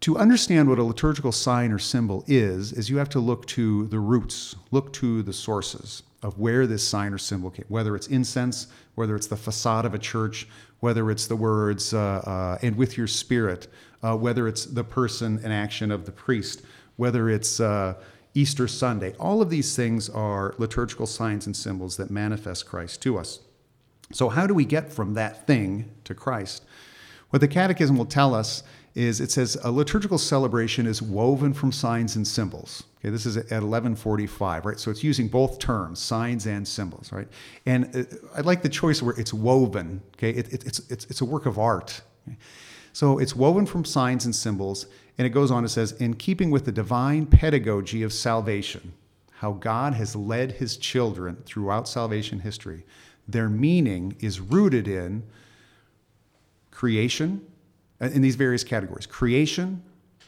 [0.00, 3.86] to understand what a liturgical sign or symbol is, is you have to look to
[3.88, 8.06] the roots, look to the sources of where this sign or symbol came, whether it's
[8.06, 10.48] incense, whether it's the facade of a church,
[10.80, 13.68] whether it's the words, uh, uh, and with your spirit,
[14.02, 16.62] uh, whether it's the person and action of the priest,
[16.96, 17.94] whether it's uh,
[18.34, 19.14] Easter Sunday.
[19.18, 23.40] All of these things are liturgical signs and symbols that manifest Christ to us.
[24.12, 26.64] So, how do we get from that thing to Christ?
[27.30, 28.62] What the Catechism will tell us
[28.98, 32.82] is it says a liturgical celebration is woven from signs and symbols.
[32.98, 34.80] Okay, this is at 1145, right?
[34.80, 37.28] So it's using both terms, signs and symbols, right?
[37.64, 38.02] And uh,
[38.36, 40.02] I like the choice where it's woven.
[40.16, 42.00] Okay, it, it, it's, it's it's a work of art.
[42.92, 45.64] So it's woven from signs and symbols, and it goes on.
[45.64, 48.94] It says, in keeping with the divine pedagogy of salvation,
[49.34, 52.84] how God has led His children throughout salvation history,
[53.28, 55.22] their meaning is rooted in
[56.72, 57.46] creation,
[58.00, 59.82] in these various categories creation,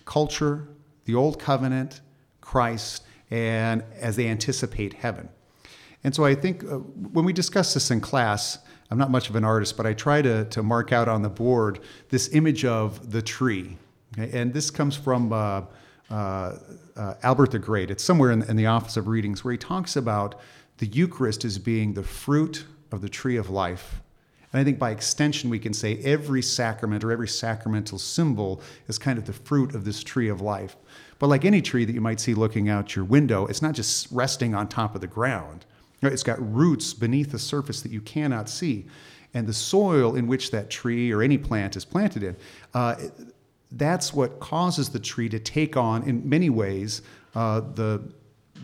[0.05, 0.69] culture,
[1.05, 2.01] the old covenant,
[2.41, 5.29] Christ, and as they anticipate heaven.
[6.03, 8.59] And so I think uh, when we discuss this in class,
[8.91, 11.29] I'm not much of an artist, but I try to, to mark out on the
[11.29, 13.77] board this image of the tree.
[14.19, 14.37] Okay?
[14.37, 15.63] And this comes from uh,
[16.11, 16.59] uh,
[16.97, 17.91] uh, Albert the Great.
[17.91, 20.41] It's somewhere in, in the Office of Readings where he talks about
[20.79, 24.01] the Eucharist as being the fruit of the tree of life.
[24.53, 28.99] And I think by extension, we can say every sacrament or every sacramental symbol is
[28.99, 30.77] kind of the fruit of this tree of life.
[31.19, 34.11] But like any tree that you might see looking out your window, it's not just
[34.11, 35.67] resting on top of the ground.
[36.03, 38.87] It's got roots beneath the surface that you cannot see.
[39.35, 42.37] And the soil in which that tree or any plant is planted in,
[42.75, 42.97] uh,
[43.73, 47.03] that's what causes the tree to take on, in many ways,
[47.37, 48.03] uh, the,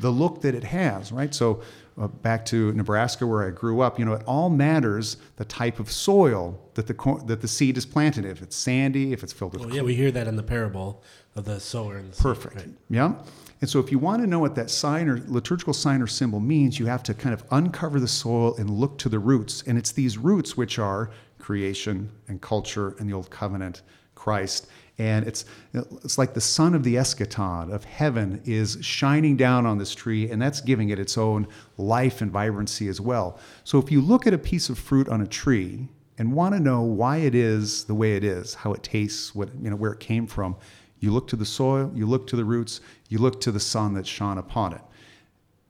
[0.00, 1.32] the look that it has, right?
[1.32, 1.62] So
[1.98, 5.80] uh, back to Nebraska where I grew up, you know, it all matters the type
[5.80, 8.24] of soil that the that the seed is planted.
[8.24, 8.30] in.
[8.30, 11.02] If it's sandy, if it's filled with Well, yeah, we hear that in the parable
[11.34, 12.68] of the sower and the seed, perfect, right?
[12.90, 13.14] yeah.
[13.62, 16.40] And so, if you want to know what that sign or liturgical sign or symbol
[16.40, 19.62] means, you have to kind of uncover the soil and look to the roots.
[19.66, 23.80] And it's these roots which are creation and culture and the old covenant,
[24.14, 24.66] Christ.
[24.98, 29.76] And it's it's like the sun of the eschaton of heaven is shining down on
[29.76, 33.38] this tree, and that's giving it its own life and vibrancy as well.
[33.64, 36.60] So if you look at a piece of fruit on a tree and want to
[36.60, 39.92] know why it is the way it is, how it tastes, what you know, where
[39.92, 40.56] it came from,
[40.98, 42.80] you look to the soil, you look to the roots,
[43.10, 44.80] you look to the sun that shone upon it.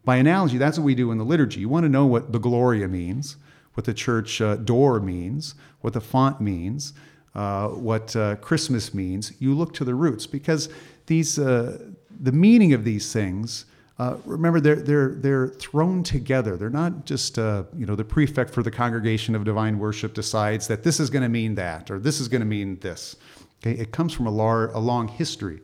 [0.05, 1.59] By analogy, that's what we do in the liturgy.
[1.59, 3.37] You want to know what the Gloria means,
[3.75, 6.93] what the church uh, door means, what the font means,
[7.37, 9.35] uh, what uh, Christmas means.
[9.39, 10.71] You look to the roots because
[11.05, 11.79] these, uh,
[12.19, 13.67] the meaning of these things.
[13.99, 16.57] Uh, remember, they're they're they're thrown together.
[16.57, 20.67] They're not just uh, you know the prefect for the congregation of divine worship decides
[20.69, 23.17] that this is going to mean that or this is going to mean this.
[23.61, 25.61] Okay, it comes from a, lar- a long history.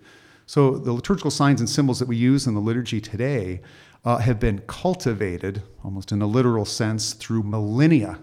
[0.47, 3.61] So the liturgical signs and symbols that we use in the liturgy today
[4.05, 8.19] uh, have been cultivated, almost in a literal sense, through millennia,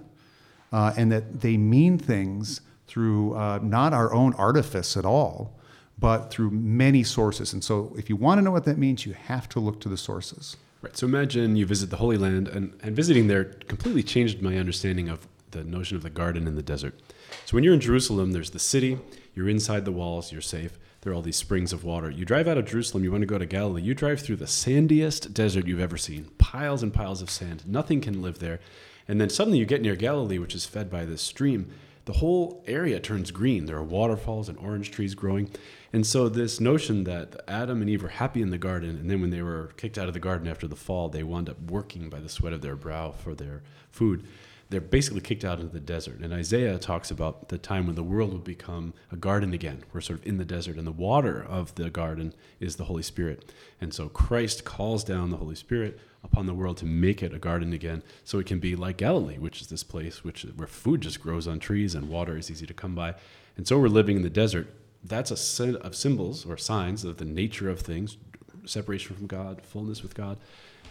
[0.71, 5.55] and that they mean things through uh, not our own artifice at all,
[5.99, 7.53] but through many sources.
[7.53, 9.89] And so, if you want to know what that means, you have to look to
[9.89, 10.57] the sources.
[10.81, 10.95] Right.
[10.95, 15.09] So imagine you visit the Holy Land, and, and visiting there completely changed my understanding
[15.09, 16.97] of the notion of the garden in the desert.
[17.45, 18.97] So when you're in Jerusalem, there's the city,
[19.35, 20.79] you're inside the walls, you're safe.
[21.01, 22.09] There are all these springs of water.
[22.09, 24.47] You drive out of Jerusalem, you want to go to Galilee, you drive through the
[24.47, 26.29] sandiest desert you've ever seen.
[26.37, 27.63] Piles and piles of sand.
[27.67, 28.59] Nothing can live there.
[29.07, 31.71] And then suddenly you get near Galilee, which is fed by this stream.
[32.09, 33.67] The whole area turns green.
[33.67, 35.51] There are waterfalls and orange trees growing.
[35.93, 39.21] And so, this notion that Adam and Eve were happy in the garden, and then
[39.21, 42.09] when they were kicked out of the garden after the fall, they wound up working
[42.09, 44.25] by the sweat of their brow for their food.
[44.69, 46.19] They're basically kicked out into the desert.
[46.19, 49.83] And Isaiah talks about the time when the world will become a garden again.
[49.91, 53.01] We're sort of in the desert, and the water of the garden is the Holy
[53.01, 53.51] Spirit.
[53.81, 57.39] And so, Christ calls down the Holy Spirit upon the world to make it a
[57.39, 61.01] garden again so it can be like Galilee, which is this place which where food
[61.01, 63.15] just grows on trees and water is easy to come by.
[63.57, 64.67] And so we're living in the desert.
[65.03, 68.17] That's a set of symbols or signs of the nature of things,
[68.65, 70.37] separation from God, fullness with God.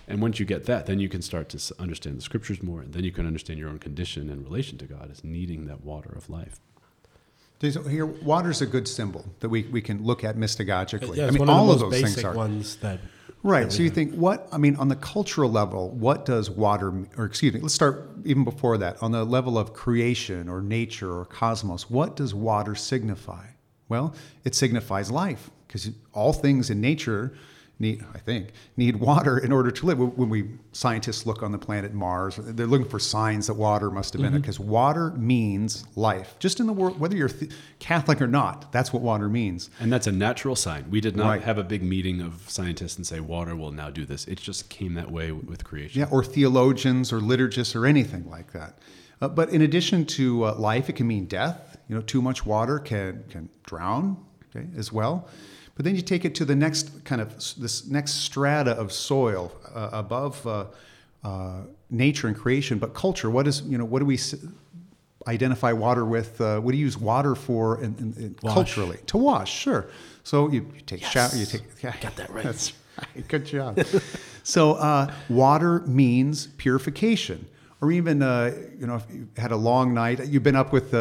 [0.09, 2.95] And once you get that, then you can start to understand the scriptures more, and
[2.95, 6.11] then you can understand your own condition and relation to God as needing that water
[6.17, 6.59] of life.
[7.61, 11.17] So here, water's a good symbol that we, we can look at mystagogically.
[11.17, 12.33] Yeah, I mean, one all of of those most things are.
[12.35, 13.01] ones that.
[13.43, 13.65] Right.
[13.65, 13.95] that So you have.
[13.95, 17.75] think what I mean on the cultural level, what does water or excuse me, let's
[17.75, 19.03] start even before that.
[19.03, 23.47] On the level of creation or nature or cosmos, what does water signify?
[23.89, 27.35] Well, it signifies life because all things in nature
[27.81, 29.99] need I think need water in order to live.
[29.99, 34.13] When we scientists look on the planet Mars, they're looking for signs that water must
[34.13, 34.39] have been Mm-hmm.
[34.39, 36.35] it because water means life.
[36.39, 39.71] Just in the world whether you're th- Catholic or not, that's what water means.
[39.81, 40.91] And that's a natural sign.
[40.91, 41.43] We did not Right.
[41.43, 44.27] have a big meeting of scientists and say water will now do this.
[44.27, 46.01] It just came that way with creation.
[46.01, 48.79] Yeah, or theologians or liturgists or anything like that.
[49.21, 51.77] Uh, but in addition to uh, life, it can mean death.
[51.89, 54.17] You know, too much water can can drown
[54.55, 55.29] okay, as well.
[55.79, 59.53] But then you take it to the next kind of this next strata of soil
[59.73, 60.65] uh, above uh,
[61.23, 63.31] uh, nature and creation, but culture.
[63.31, 64.35] What is you know what do we s-
[65.29, 66.41] identify water with?
[66.41, 68.99] Uh, what do you use water for in, in, in culturally?
[69.07, 69.87] To wash, sure.
[70.25, 71.31] So you, you take a shower.
[71.37, 72.43] You take yeah, Got that right.
[72.43, 73.29] That's right.
[73.29, 73.79] Good job.
[74.43, 77.47] so uh, water means purification,
[77.81, 80.95] or even uh, you know if you had a long night, you've been up with
[80.95, 80.99] uh,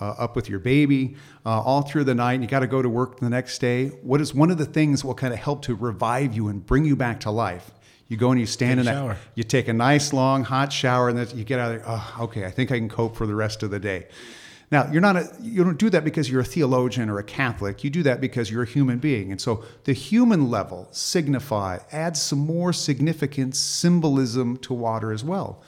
[0.00, 2.80] uh, up with your baby uh, all through the night, and you got to go
[2.80, 3.88] to work the next day.
[3.88, 6.64] What is one of the things that will kind of help to revive you and
[6.64, 7.70] bring you back to life?
[8.08, 9.08] You go and you stand Take a in shower.
[9.14, 9.18] that.
[9.34, 11.84] You take a nice long hot shower, and then you get out of there.
[11.88, 14.06] Oh, okay, I think I can cope for the rest of the day.
[14.70, 17.84] Now, you're not a, you don't do that because you're a theologian or a Catholic.
[17.84, 19.30] You do that because you're a human being.
[19.30, 25.62] And so the human level signify adds some more significant symbolism to water as well.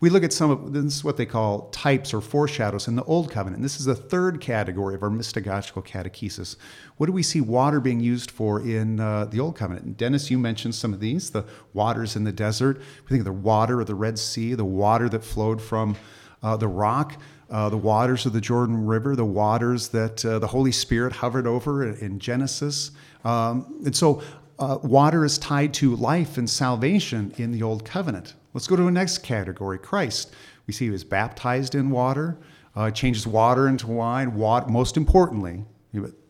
[0.00, 3.02] We look at some of this is what they call types or foreshadows in the
[3.04, 3.62] Old Covenant.
[3.62, 6.54] This is the third category of our mystagogical catechesis.
[6.98, 9.86] What do we see water being used for in uh, the Old Covenant?
[9.86, 12.78] And Dennis, you mentioned some of these the waters in the desert.
[12.78, 15.96] We think of the water of the Red Sea, the water that flowed from
[16.42, 17.20] uh, the rock.
[17.50, 21.46] Uh, the waters of the Jordan River, the waters that uh, the Holy Spirit hovered
[21.46, 22.90] over in Genesis.
[23.24, 24.22] Um, and so
[24.58, 28.34] uh, water is tied to life and salvation in the Old Covenant.
[28.58, 30.34] Let's go to the next category Christ.
[30.66, 32.36] We see he was baptized in water,
[32.74, 34.34] uh, changes water into wine.
[34.34, 35.64] Water, most importantly,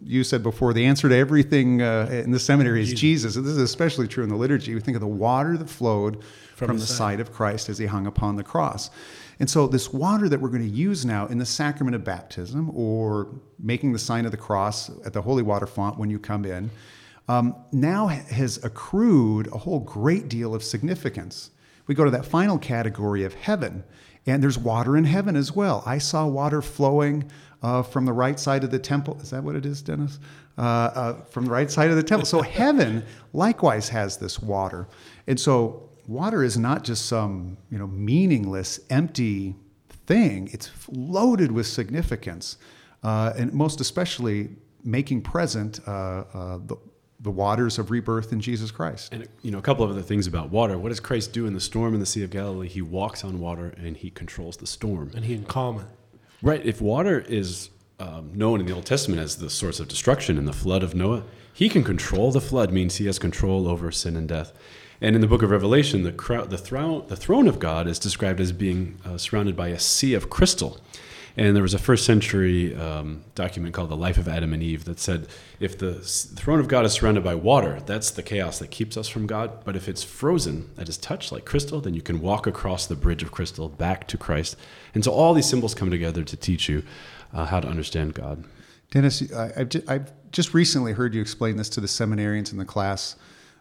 [0.02, 3.00] you said before, the answer to everything uh, in the seminary is Jesus.
[3.32, 3.34] Jesus.
[3.36, 4.74] This is especially true in the liturgy.
[4.74, 6.22] We think of the water that flowed
[6.54, 8.90] from, from the, the side of Christ as he hung upon the cross.
[9.40, 12.70] And so, this water that we're going to use now in the sacrament of baptism
[12.74, 16.44] or making the sign of the cross at the holy water font when you come
[16.44, 16.70] in
[17.26, 21.52] um, now has accrued a whole great deal of significance.
[21.88, 23.82] We go to that final category of heaven,
[24.26, 25.82] and there's water in heaven as well.
[25.84, 27.28] I saw water flowing
[27.62, 29.18] uh, from the right side of the temple.
[29.20, 30.20] Is that what it is, Dennis?
[30.56, 32.26] Uh, uh, from the right side of the temple.
[32.26, 34.86] So heaven likewise has this water,
[35.26, 39.56] and so water is not just some you know meaningless, empty
[40.06, 40.50] thing.
[40.52, 42.58] It's loaded with significance,
[43.02, 44.50] uh, and most especially
[44.84, 46.76] making present uh, uh, the
[47.20, 49.12] the waters of rebirth in Jesus Christ.
[49.12, 50.78] And you know, a couple of other things about water.
[50.78, 52.68] What does Christ do in the storm in the Sea of Galilee?
[52.68, 55.10] He walks on water and he controls the storm.
[55.14, 55.86] And he can calm it.
[56.42, 56.64] Right.
[56.64, 60.44] If water is um, known in the Old Testament as the source of destruction in
[60.44, 62.72] the flood of Noah, he can control the flood.
[62.72, 64.52] Means he has control over sin and death.
[65.00, 68.00] And in the book of Revelation, the, crowd, the, throne, the throne of God is
[68.00, 70.80] described as being uh, surrounded by a sea of crystal.
[71.38, 74.84] And there was a first century um, document called The Life of Adam and Eve
[74.86, 75.28] that said
[75.60, 79.06] if the throne of God is surrounded by water, that's the chaos that keeps us
[79.06, 79.64] from God.
[79.64, 82.96] But if it's frozen at his touch, like crystal, then you can walk across the
[82.96, 84.56] bridge of crystal back to Christ.
[84.94, 86.82] And so all these symbols come together to teach you
[87.32, 88.44] uh, how to understand God.
[88.90, 93.14] Dennis, I, have just, recently heard you explain this to the seminarians in the class,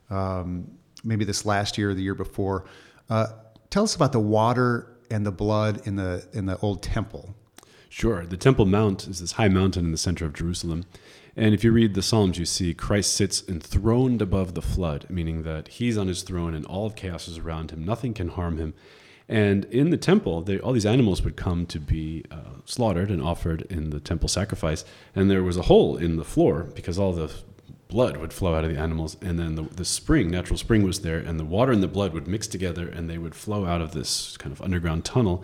[0.10, 0.72] um,
[1.04, 2.66] maybe this last year or the year before.
[3.08, 3.28] Uh,
[3.70, 7.36] tell us about the water and the blood in the in the old temple.
[7.90, 8.26] Sure.
[8.26, 10.86] The Temple Mount is this high mountain in the center of Jerusalem.
[11.36, 15.44] And if you read the Psalms, you see Christ sits enthroned above the flood, meaning
[15.44, 17.86] that he's on his throne and all of chaos is around him.
[17.86, 18.74] Nothing can harm him.
[19.30, 23.22] And in the temple, they, all these animals would come to be uh, slaughtered and
[23.22, 24.84] offered in the temple sacrifice.
[25.16, 27.32] And there was a hole in the floor because all the
[27.88, 29.18] blood would flow out of the animals.
[29.22, 32.14] And then the, the spring, natural spring, was there, and the water and the blood
[32.14, 35.44] would mix together and they would flow out of this kind of underground tunnel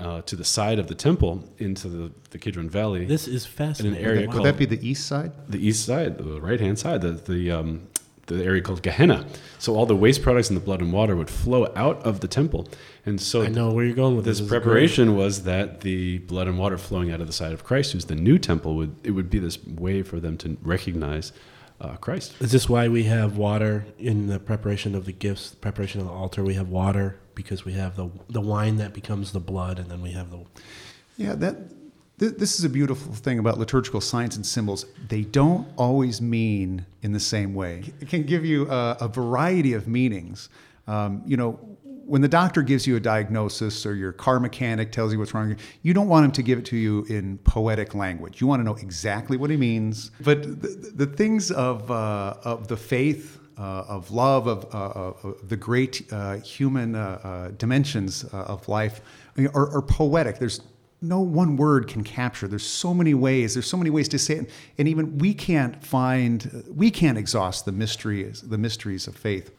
[0.00, 3.04] uh, to the side of the temple into the, the Kidron Valley.
[3.04, 3.98] This is fascinating.
[3.98, 5.32] In an area Would called that be the east side?
[5.48, 7.88] the east side, the right hand side, the the um,
[8.26, 9.26] the area called Gehenna.
[9.58, 12.28] So all the waste products and the blood and water would flow out of the
[12.28, 12.68] temple.
[13.04, 14.38] And so I know where you're going with this.
[14.38, 14.48] this.
[14.48, 18.06] preparation was that the blood and water flowing out of the side of Christ, who's
[18.06, 21.32] the new temple, would it would be this way for them to recognize
[21.80, 22.34] uh, Christ.
[22.40, 26.06] Is this why we have water in the preparation of the gifts, the preparation of
[26.06, 26.44] the altar?
[26.44, 30.02] We have water because we have the the wine that becomes the blood, and then
[30.02, 30.44] we have the.
[31.16, 31.56] Yeah, that
[32.18, 34.86] th- this is a beautiful thing about liturgical signs and symbols.
[35.08, 37.84] They don't always mean in the same way.
[38.00, 40.48] It can give you a, a variety of meanings.
[40.86, 41.58] Um, you know,
[42.10, 45.56] when the doctor gives you a diagnosis or your car mechanic tells you what's wrong,
[45.82, 48.40] you don't want him to give it to you in poetic language.
[48.40, 50.10] You want to know exactly what he means.
[50.20, 55.56] But the, the things of, uh, of the faith, of love, of, uh, of the
[55.56, 59.00] great uh, human uh, uh, dimensions of life
[59.54, 60.38] are, are, poetic.
[60.38, 60.60] There's
[61.02, 62.48] no one word can capture.
[62.48, 63.54] There's so many ways.
[63.54, 67.64] There's so many ways to say it, and even we can't find, we can't exhaust
[67.64, 69.50] the mysteries, the mysteries of faith.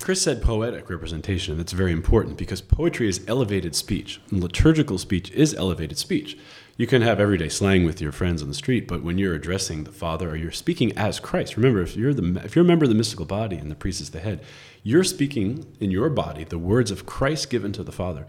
[0.00, 1.58] Chris said poetic representation.
[1.58, 6.38] That's very important because poetry is elevated speech, and liturgical speech is elevated speech.
[6.80, 9.84] You can have everyday slang with your friends on the street, but when you're addressing
[9.84, 12.86] the Father or you're speaking as Christ, remember if you're the if you're a member
[12.86, 14.42] of the mystical body and the priest is the head,
[14.82, 18.26] you're speaking in your body the words of Christ given to the Father.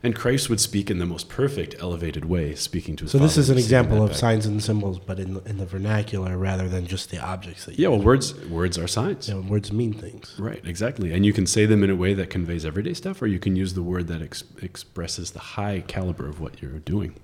[0.00, 3.10] And Christ would speak in the most perfect, elevated way, speaking to his.
[3.10, 4.18] So this is an example of back.
[4.18, 7.80] signs and symbols, but in in the vernacular rather than just the objects that.
[7.80, 9.28] You yeah, well, words words are signs.
[9.28, 10.36] Yeah, words mean things.
[10.38, 13.26] Right, exactly, and you can say them in a way that conveys everyday stuff, or
[13.26, 17.16] you can use the word that ex- expresses the high caliber of what you're doing.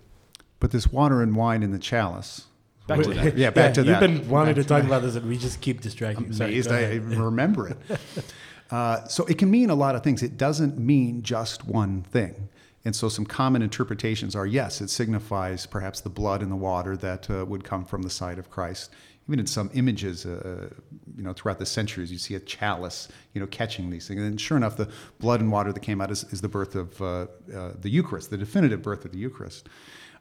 [0.60, 2.46] But this water and wine in the chalice.
[2.86, 3.36] Back to that.
[3.36, 4.00] Yeah, back yeah, to you've that.
[4.00, 6.26] been wanting Back to talk about this, and we just keep distracting.
[6.26, 6.94] I'm Sorry, amazed go I ahead.
[6.96, 7.79] even remember it.
[8.70, 10.22] Uh, so it can mean a lot of things.
[10.22, 12.48] It doesn't mean just one thing.
[12.85, 16.96] And so some common interpretations are yes, it signifies perhaps the blood and the water
[16.96, 18.90] that uh, would come from the side of Christ.
[19.29, 20.68] Even in some images, uh,
[21.16, 24.20] you know, throughout the centuries, you see a chalice, you know, catching these things.
[24.20, 27.00] And sure enough, the blood and water that came out is, is the birth of
[27.00, 29.68] uh, uh, the Eucharist, the definitive birth of the Eucharist.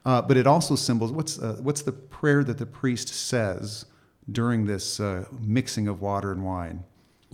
[0.06, 3.86] Uh, but it also symbols what's uh, what's the prayer that the priest says
[4.32, 6.84] during this uh, mixing of water and wine.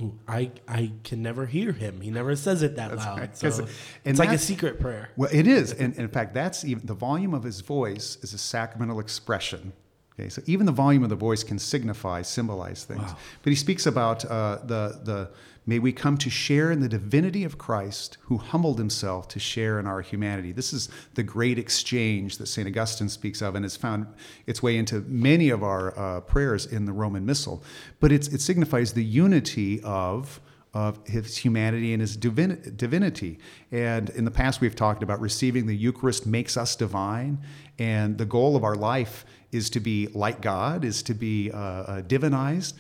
[0.01, 2.01] Ooh, I I can never hear him.
[2.01, 3.19] He never says it that loud.
[3.19, 3.37] right.
[3.37, 3.67] So
[4.05, 5.09] it's like a secret prayer.
[5.17, 8.33] Well, it is, and, and in fact, that's even the volume of his voice is
[8.33, 9.73] a sacramental expression.
[10.17, 13.09] Okay, so even the volume of the voice can signify, symbolize things.
[13.41, 15.31] But he speaks about uh, the the
[15.69, 19.79] may we come to share in the divinity of Christ, who humbled himself to share
[19.79, 20.51] in our humanity.
[20.51, 24.07] This is the great exchange that Saint Augustine speaks of, and has found
[24.47, 27.63] its way into many of our uh, prayers in the Roman Missal.
[27.99, 30.41] But it signifies the unity of
[30.73, 33.39] of his humanity and his divin- divinity.
[33.71, 37.39] And in the past, we've talked about receiving the Eucharist makes us divine.
[37.79, 41.57] And the goal of our life is to be like God, is to be uh,
[41.57, 42.73] uh, divinized.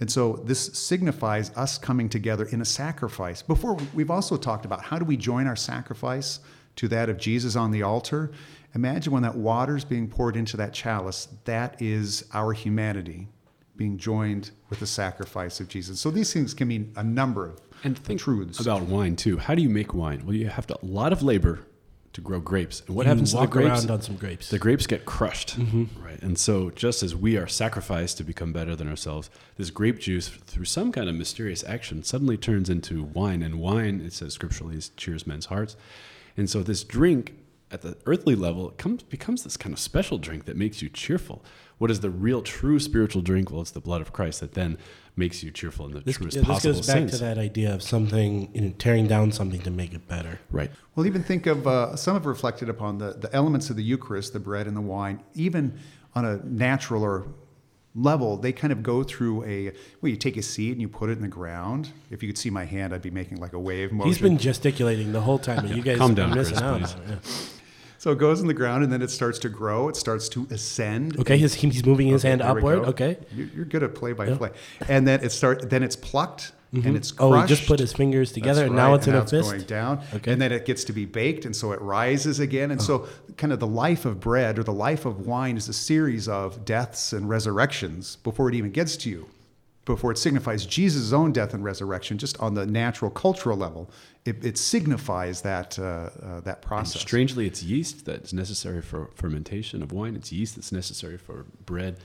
[0.00, 3.42] And so this signifies us coming together in a sacrifice.
[3.42, 6.40] Before, we've also talked about how do we join our sacrifice
[6.76, 8.30] to that of Jesus on the altar.
[8.74, 13.28] Imagine when that water's being poured into that chalice, that is our humanity
[13.76, 16.00] being joined with the sacrifice of Jesus.
[16.00, 18.60] So these things can mean a number of And think truths.
[18.60, 19.38] about wine too.
[19.38, 20.24] How do you make wine?
[20.24, 21.60] Well, you have to, a lot of labor
[22.16, 22.82] to grow grapes.
[22.86, 23.84] And what You happens to the grapes?
[23.84, 24.48] around on some grapes.
[24.48, 25.84] The grapes get crushed, mm-hmm.
[26.02, 26.20] right?
[26.22, 30.28] And so, just as we are sacrificed to become better than ourselves, this grape juice,
[30.28, 33.42] through some kind of mysterious action, suddenly turns into wine.
[33.42, 35.76] And wine, it says scripturally, cheers men's hearts.
[36.38, 37.34] And so, this drink
[37.70, 41.44] at the earthly level comes becomes this kind of special drink that makes you cheerful.
[41.76, 43.50] What is the real, true spiritual drink?
[43.50, 44.78] Well, it's the blood of Christ that then
[45.16, 47.10] makes you cheerful in the this, truest yeah, this possible goes back sense.
[47.12, 50.40] to that idea of something, you know, tearing down something to make it better.
[50.50, 50.70] Right.
[50.94, 54.32] Well, even think of uh, some have reflected upon the, the elements of the Eucharist,
[54.32, 55.78] the bread and the wine, even
[56.14, 57.26] on a natural or
[57.94, 61.08] level, they kind of go through a well, you take a seed and you put
[61.08, 61.90] it in the ground.
[62.10, 64.08] If you could see my hand, I'd be making like a wave motion.
[64.08, 66.80] He's been gesticulating the whole time, and you guys Calm are down, missing Chris, out.
[66.80, 66.96] please.
[67.08, 67.55] yeah.
[68.06, 69.88] So it goes in the ground and then it starts to grow.
[69.88, 71.18] It starts to ascend.
[71.18, 72.78] Okay, he's, he's moving his Okay, hand upward.
[72.90, 73.18] Okay.
[73.34, 74.50] You- You're good at play by play.
[74.88, 75.68] And then it start.
[75.70, 77.32] Then it's plucked and it's crushed.
[77.34, 79.18] Oh, he just put his fingers together, That's and now right, it's in and a
[79.18, 79.50] now it's fist.
[79.50, 80.30] going down, Okay.
[80.30, 80.32] Oh.
[80.34, 82.70] and then it gets to be baked, and so it rises again.
[82.70, 83.32] And so, oh.
[83.36, 86.64] kind of the life of bread or the life of wine is a series of
[86.64, 89.26] deaths and resurrections before it even gets to you,
[89.86, 92.18] before it signifies Jesus' own death and resurrection.
[92.18, 93.88] Just on the natural cultural level,
[94.26, 97.00] it, it signifies that uh, uh, that And process.
[97.00, 100.14] strangely, it's yeast that's necessary for fermentation of wine.
[100.16, 101.96] It's yeast that's necessary for bread.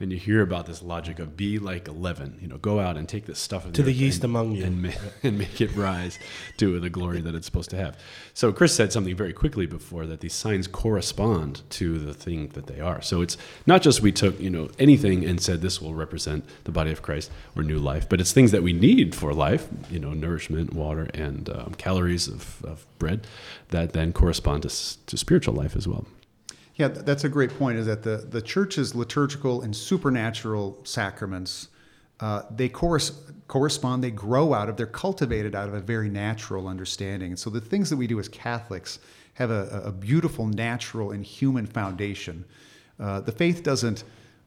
[0.00, 2.38] And you hear about this logic of be like leaven.
[2.40, 4.64] You know, go out and take this stuff To the yeast and, among you.
[4.64, 4.90] and, ma-
[5.22, 6.18] and make it rise
[6.56, 7.98] to the glory that it's supposed to have.
[8.32, 12.66] So Chris said something very quickly before that these signs correspond to the thing that
[12.66, 13.02] they are.
[13.02, 13.36] So it's
[13.66, 17.02] not just we took you know anything and said this will represent the body of
[17.02, 19.68] Christ or new life, but it's things that we need for life.
[19.90, 23.26] You know, nourishment, water, and um, calories of, of bread
[23.68, 26.06] that then correspond to, to spiritual life as well.
[26.80, 27.78] Yeah, that's a great point.
[27.78, 31.68] Is that the the church's liturgical and supernatural sacraments
[32.20, 33.12] uh, they corres-
[33.48, 37.30] correspond, they grow out of, they're cultivated out of a very natural understanding.
[37.30, 38.98] And so the things that we do as Catholics
[39.34, 42.44] have a, a beautiful natural and human foundation.
[42.98, 44.04] Uh, the faith doesn't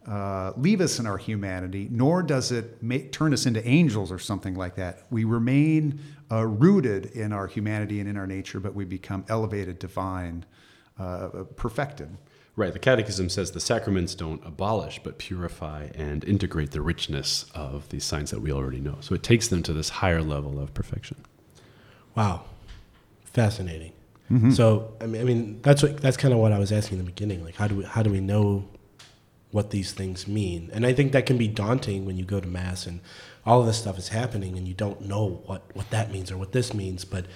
[0.08, 4.20] uh, leave us in our humanity, nor does it make, turn us into angels or
[4.20, 5.06] something like that.
[5.10, 6.00] We remain
[6.32, 10.46] uh, rooted in our humanity and in our nature, but we become elevated, divine,
[11.00, 12.18] uh, perfected.
[12.56, 12.72] Right.
[12.72, 18.04] The Catechism says the sacraments don't abolish, but purify and integrate the richness of these
[18.04, 18.98] signs that we already know.
[19.02, 21.18] So it takes them to this higher level of perfection.
[22.16, 22.44] Wow,
[23.26, 23.94] fascinating.
[24.52, 27.06] So I mean, I mean that's what that's kind of what I was asking in
[27.06, 27.44] the beginning.
[27.44, 28.68] Like, how do we how do we know
[29.52, 30.72] what these things mean?
[30.74, 33.02] And I think that can be daunting when you go to mass and
[33.46, 36.38] all of this stuff is happening and you don't know what what that means or
[36.38, 37.06] what this means.
[37.06, 37.28] But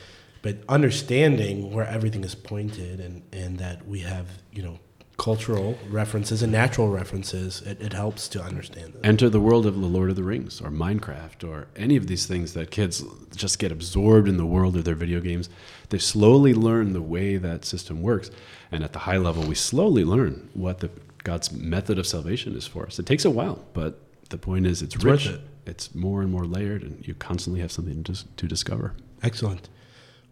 [0.42, 4.80] but understanding where everything is pointed and and that we have you know
[5.18, 9.02] cultural references and natural references, it, it helps to understand this.
[9.04, 12.28] Enter the world of The Lord of the Rings or Minecraft or any of these
[12.28, 13.04] things that kids
[13.36, 15.50] just get absorbed in the world of their video games.
[15.90, 18.30] They slowly learn the way that system works.
[18.72, 20.92] And at the high level, we slowly learn what the
[21.24, 23.00] God's method of salvation is for us.
[23.00, 25.26] It takes a while, but the point is it's, It's rich.
[25.28, 25.42] it.
[25.66, 28.94] It's more and more layered, and you constantly have something to, to discover.
[29.24, 29.68] Excellent.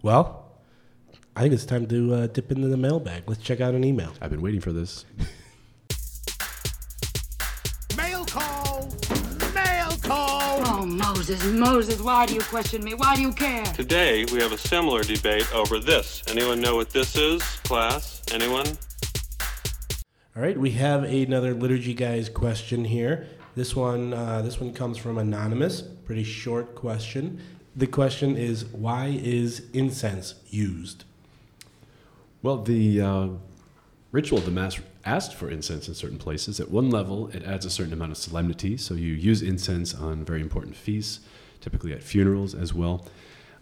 [0.06, 0.46] Well,
[1.36, 3.24] I think it's time to uh, dip into the mailbag.
[3.26, 4.14] Let's check out an email.
[4.22, 5.04] I've been waiting for this.
[7.98, 8.88] Mail call!
[9.56, 10.62] Mail call!
[10.64, 12.94] Oh, Moses, Moses, why do you question me?
[12.94, 13.66] Why do you care?
[13.74, 16.22] Today, we have a similar debate over this.
[16.28, 18.22] Anyone know what this is, class?
[18.32, 18.68] Anyone?
[20.36, 23.28] All right, we have another liturgy guys question here.
[23.56, 25.82] This one, uh, this one comes from anonymous.
[25.82, 27.42] Pretty short question.
[27.76, 31.04] The question is, why is incense used?
[32.42, 33.28] Well, the uh,
[34.14, 36.62] ritual of the Mass asked for incense in certain places.
[36.62, 40.24] At one level, it adds a certain amount of solemnity, so you use incense on
[40.24, 41.20] very important feasts,
[41.60, 43.06] typically at funerals as well.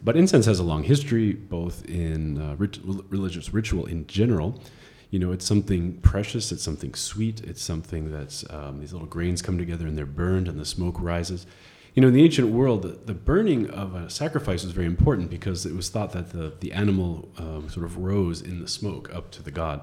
[0.00, 4.60] But incense has a long history, both in uh, rit- religious ritual in general.
[5.10, 9.42] You know, it's something precious, it's something sweet, it's something that's um, these little grains
[9.42, 11.46] come together and they're burned and the smoke rises.
[11.94, 15.30] You know, in the ancient world, the, the burning of a sacrifice was very important
[15.30, 19.14] because it was thought that the, the animal um, sort of rose in the smoke
[19.14, 19.80] up to the god.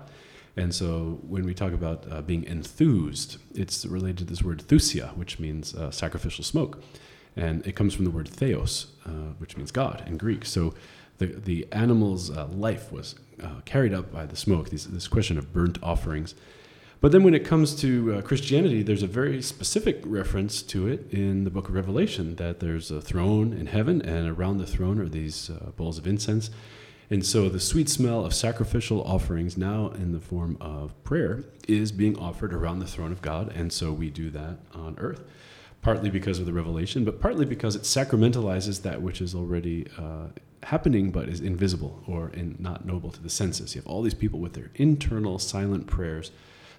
[0.57, 5.16] And so when we talk about uh, being enthused, it's related to this word thusia,
[5.16, 6.84] which means uh, sacrificial smoke.
[7.38, 10.43] And it comes from the word theos, uh, which means God in Greek.
[10.43, 10.74] So
[11.20, 15.38] the, the animal's uh, life was uh, carried up by the smoke, this, this question
[15.38, 16.36] of burnt offerings.
[17.02, 21.12] But then when it comes to uh, Christianity, there's a very specific reference to it
[21.12, 24.99] in the book of Revelation that there's a throne in heaven, and around the throne
[24.99, 26.52] are these uh, bowls of incense.
[27.10, 31.91] And so the sweet smell of sacrificial offerings, now in the form of prayer, is
[31.91, 33.52] being offered around the throne of God.
[33.56, 35.24] And so we do that on earth,
[35.82, 40.28] partly because of the revelation, but partly because it sacramentalizes that which is already uh,
[40.62, 43.74] happening but is invisible or in, not knowable to the senses.
[43.74, 46.30] You have all these people with their internal silent prayers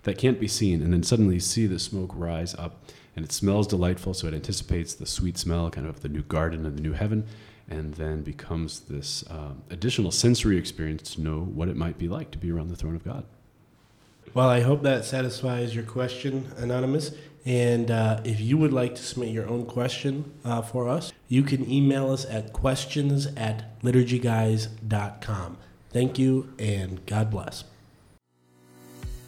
[0.04, 2.84] that can't be seen, and then suddenly you see the smoke rise up,
[3.14, 6.66] and it smells delightful, so it anticipates the sweet smell, kind of the new garden
[6.66, 7.26] and the new heaven,
[7.68, 12.30] and then becomes this um, additional sensory experience to know what it might be like
[12.32, 13.24] to be around the throne of God.
[14.34, 17.12] Well, I hope that satisfies your question, Anonymous.
[17.44, 21.42] And uh, if you would like to submit your own question uh, for us, you
[21.42, 25.58] can email us at questions at liturgyguys.com.
[25.90, 27.64] Thank you, and God bless.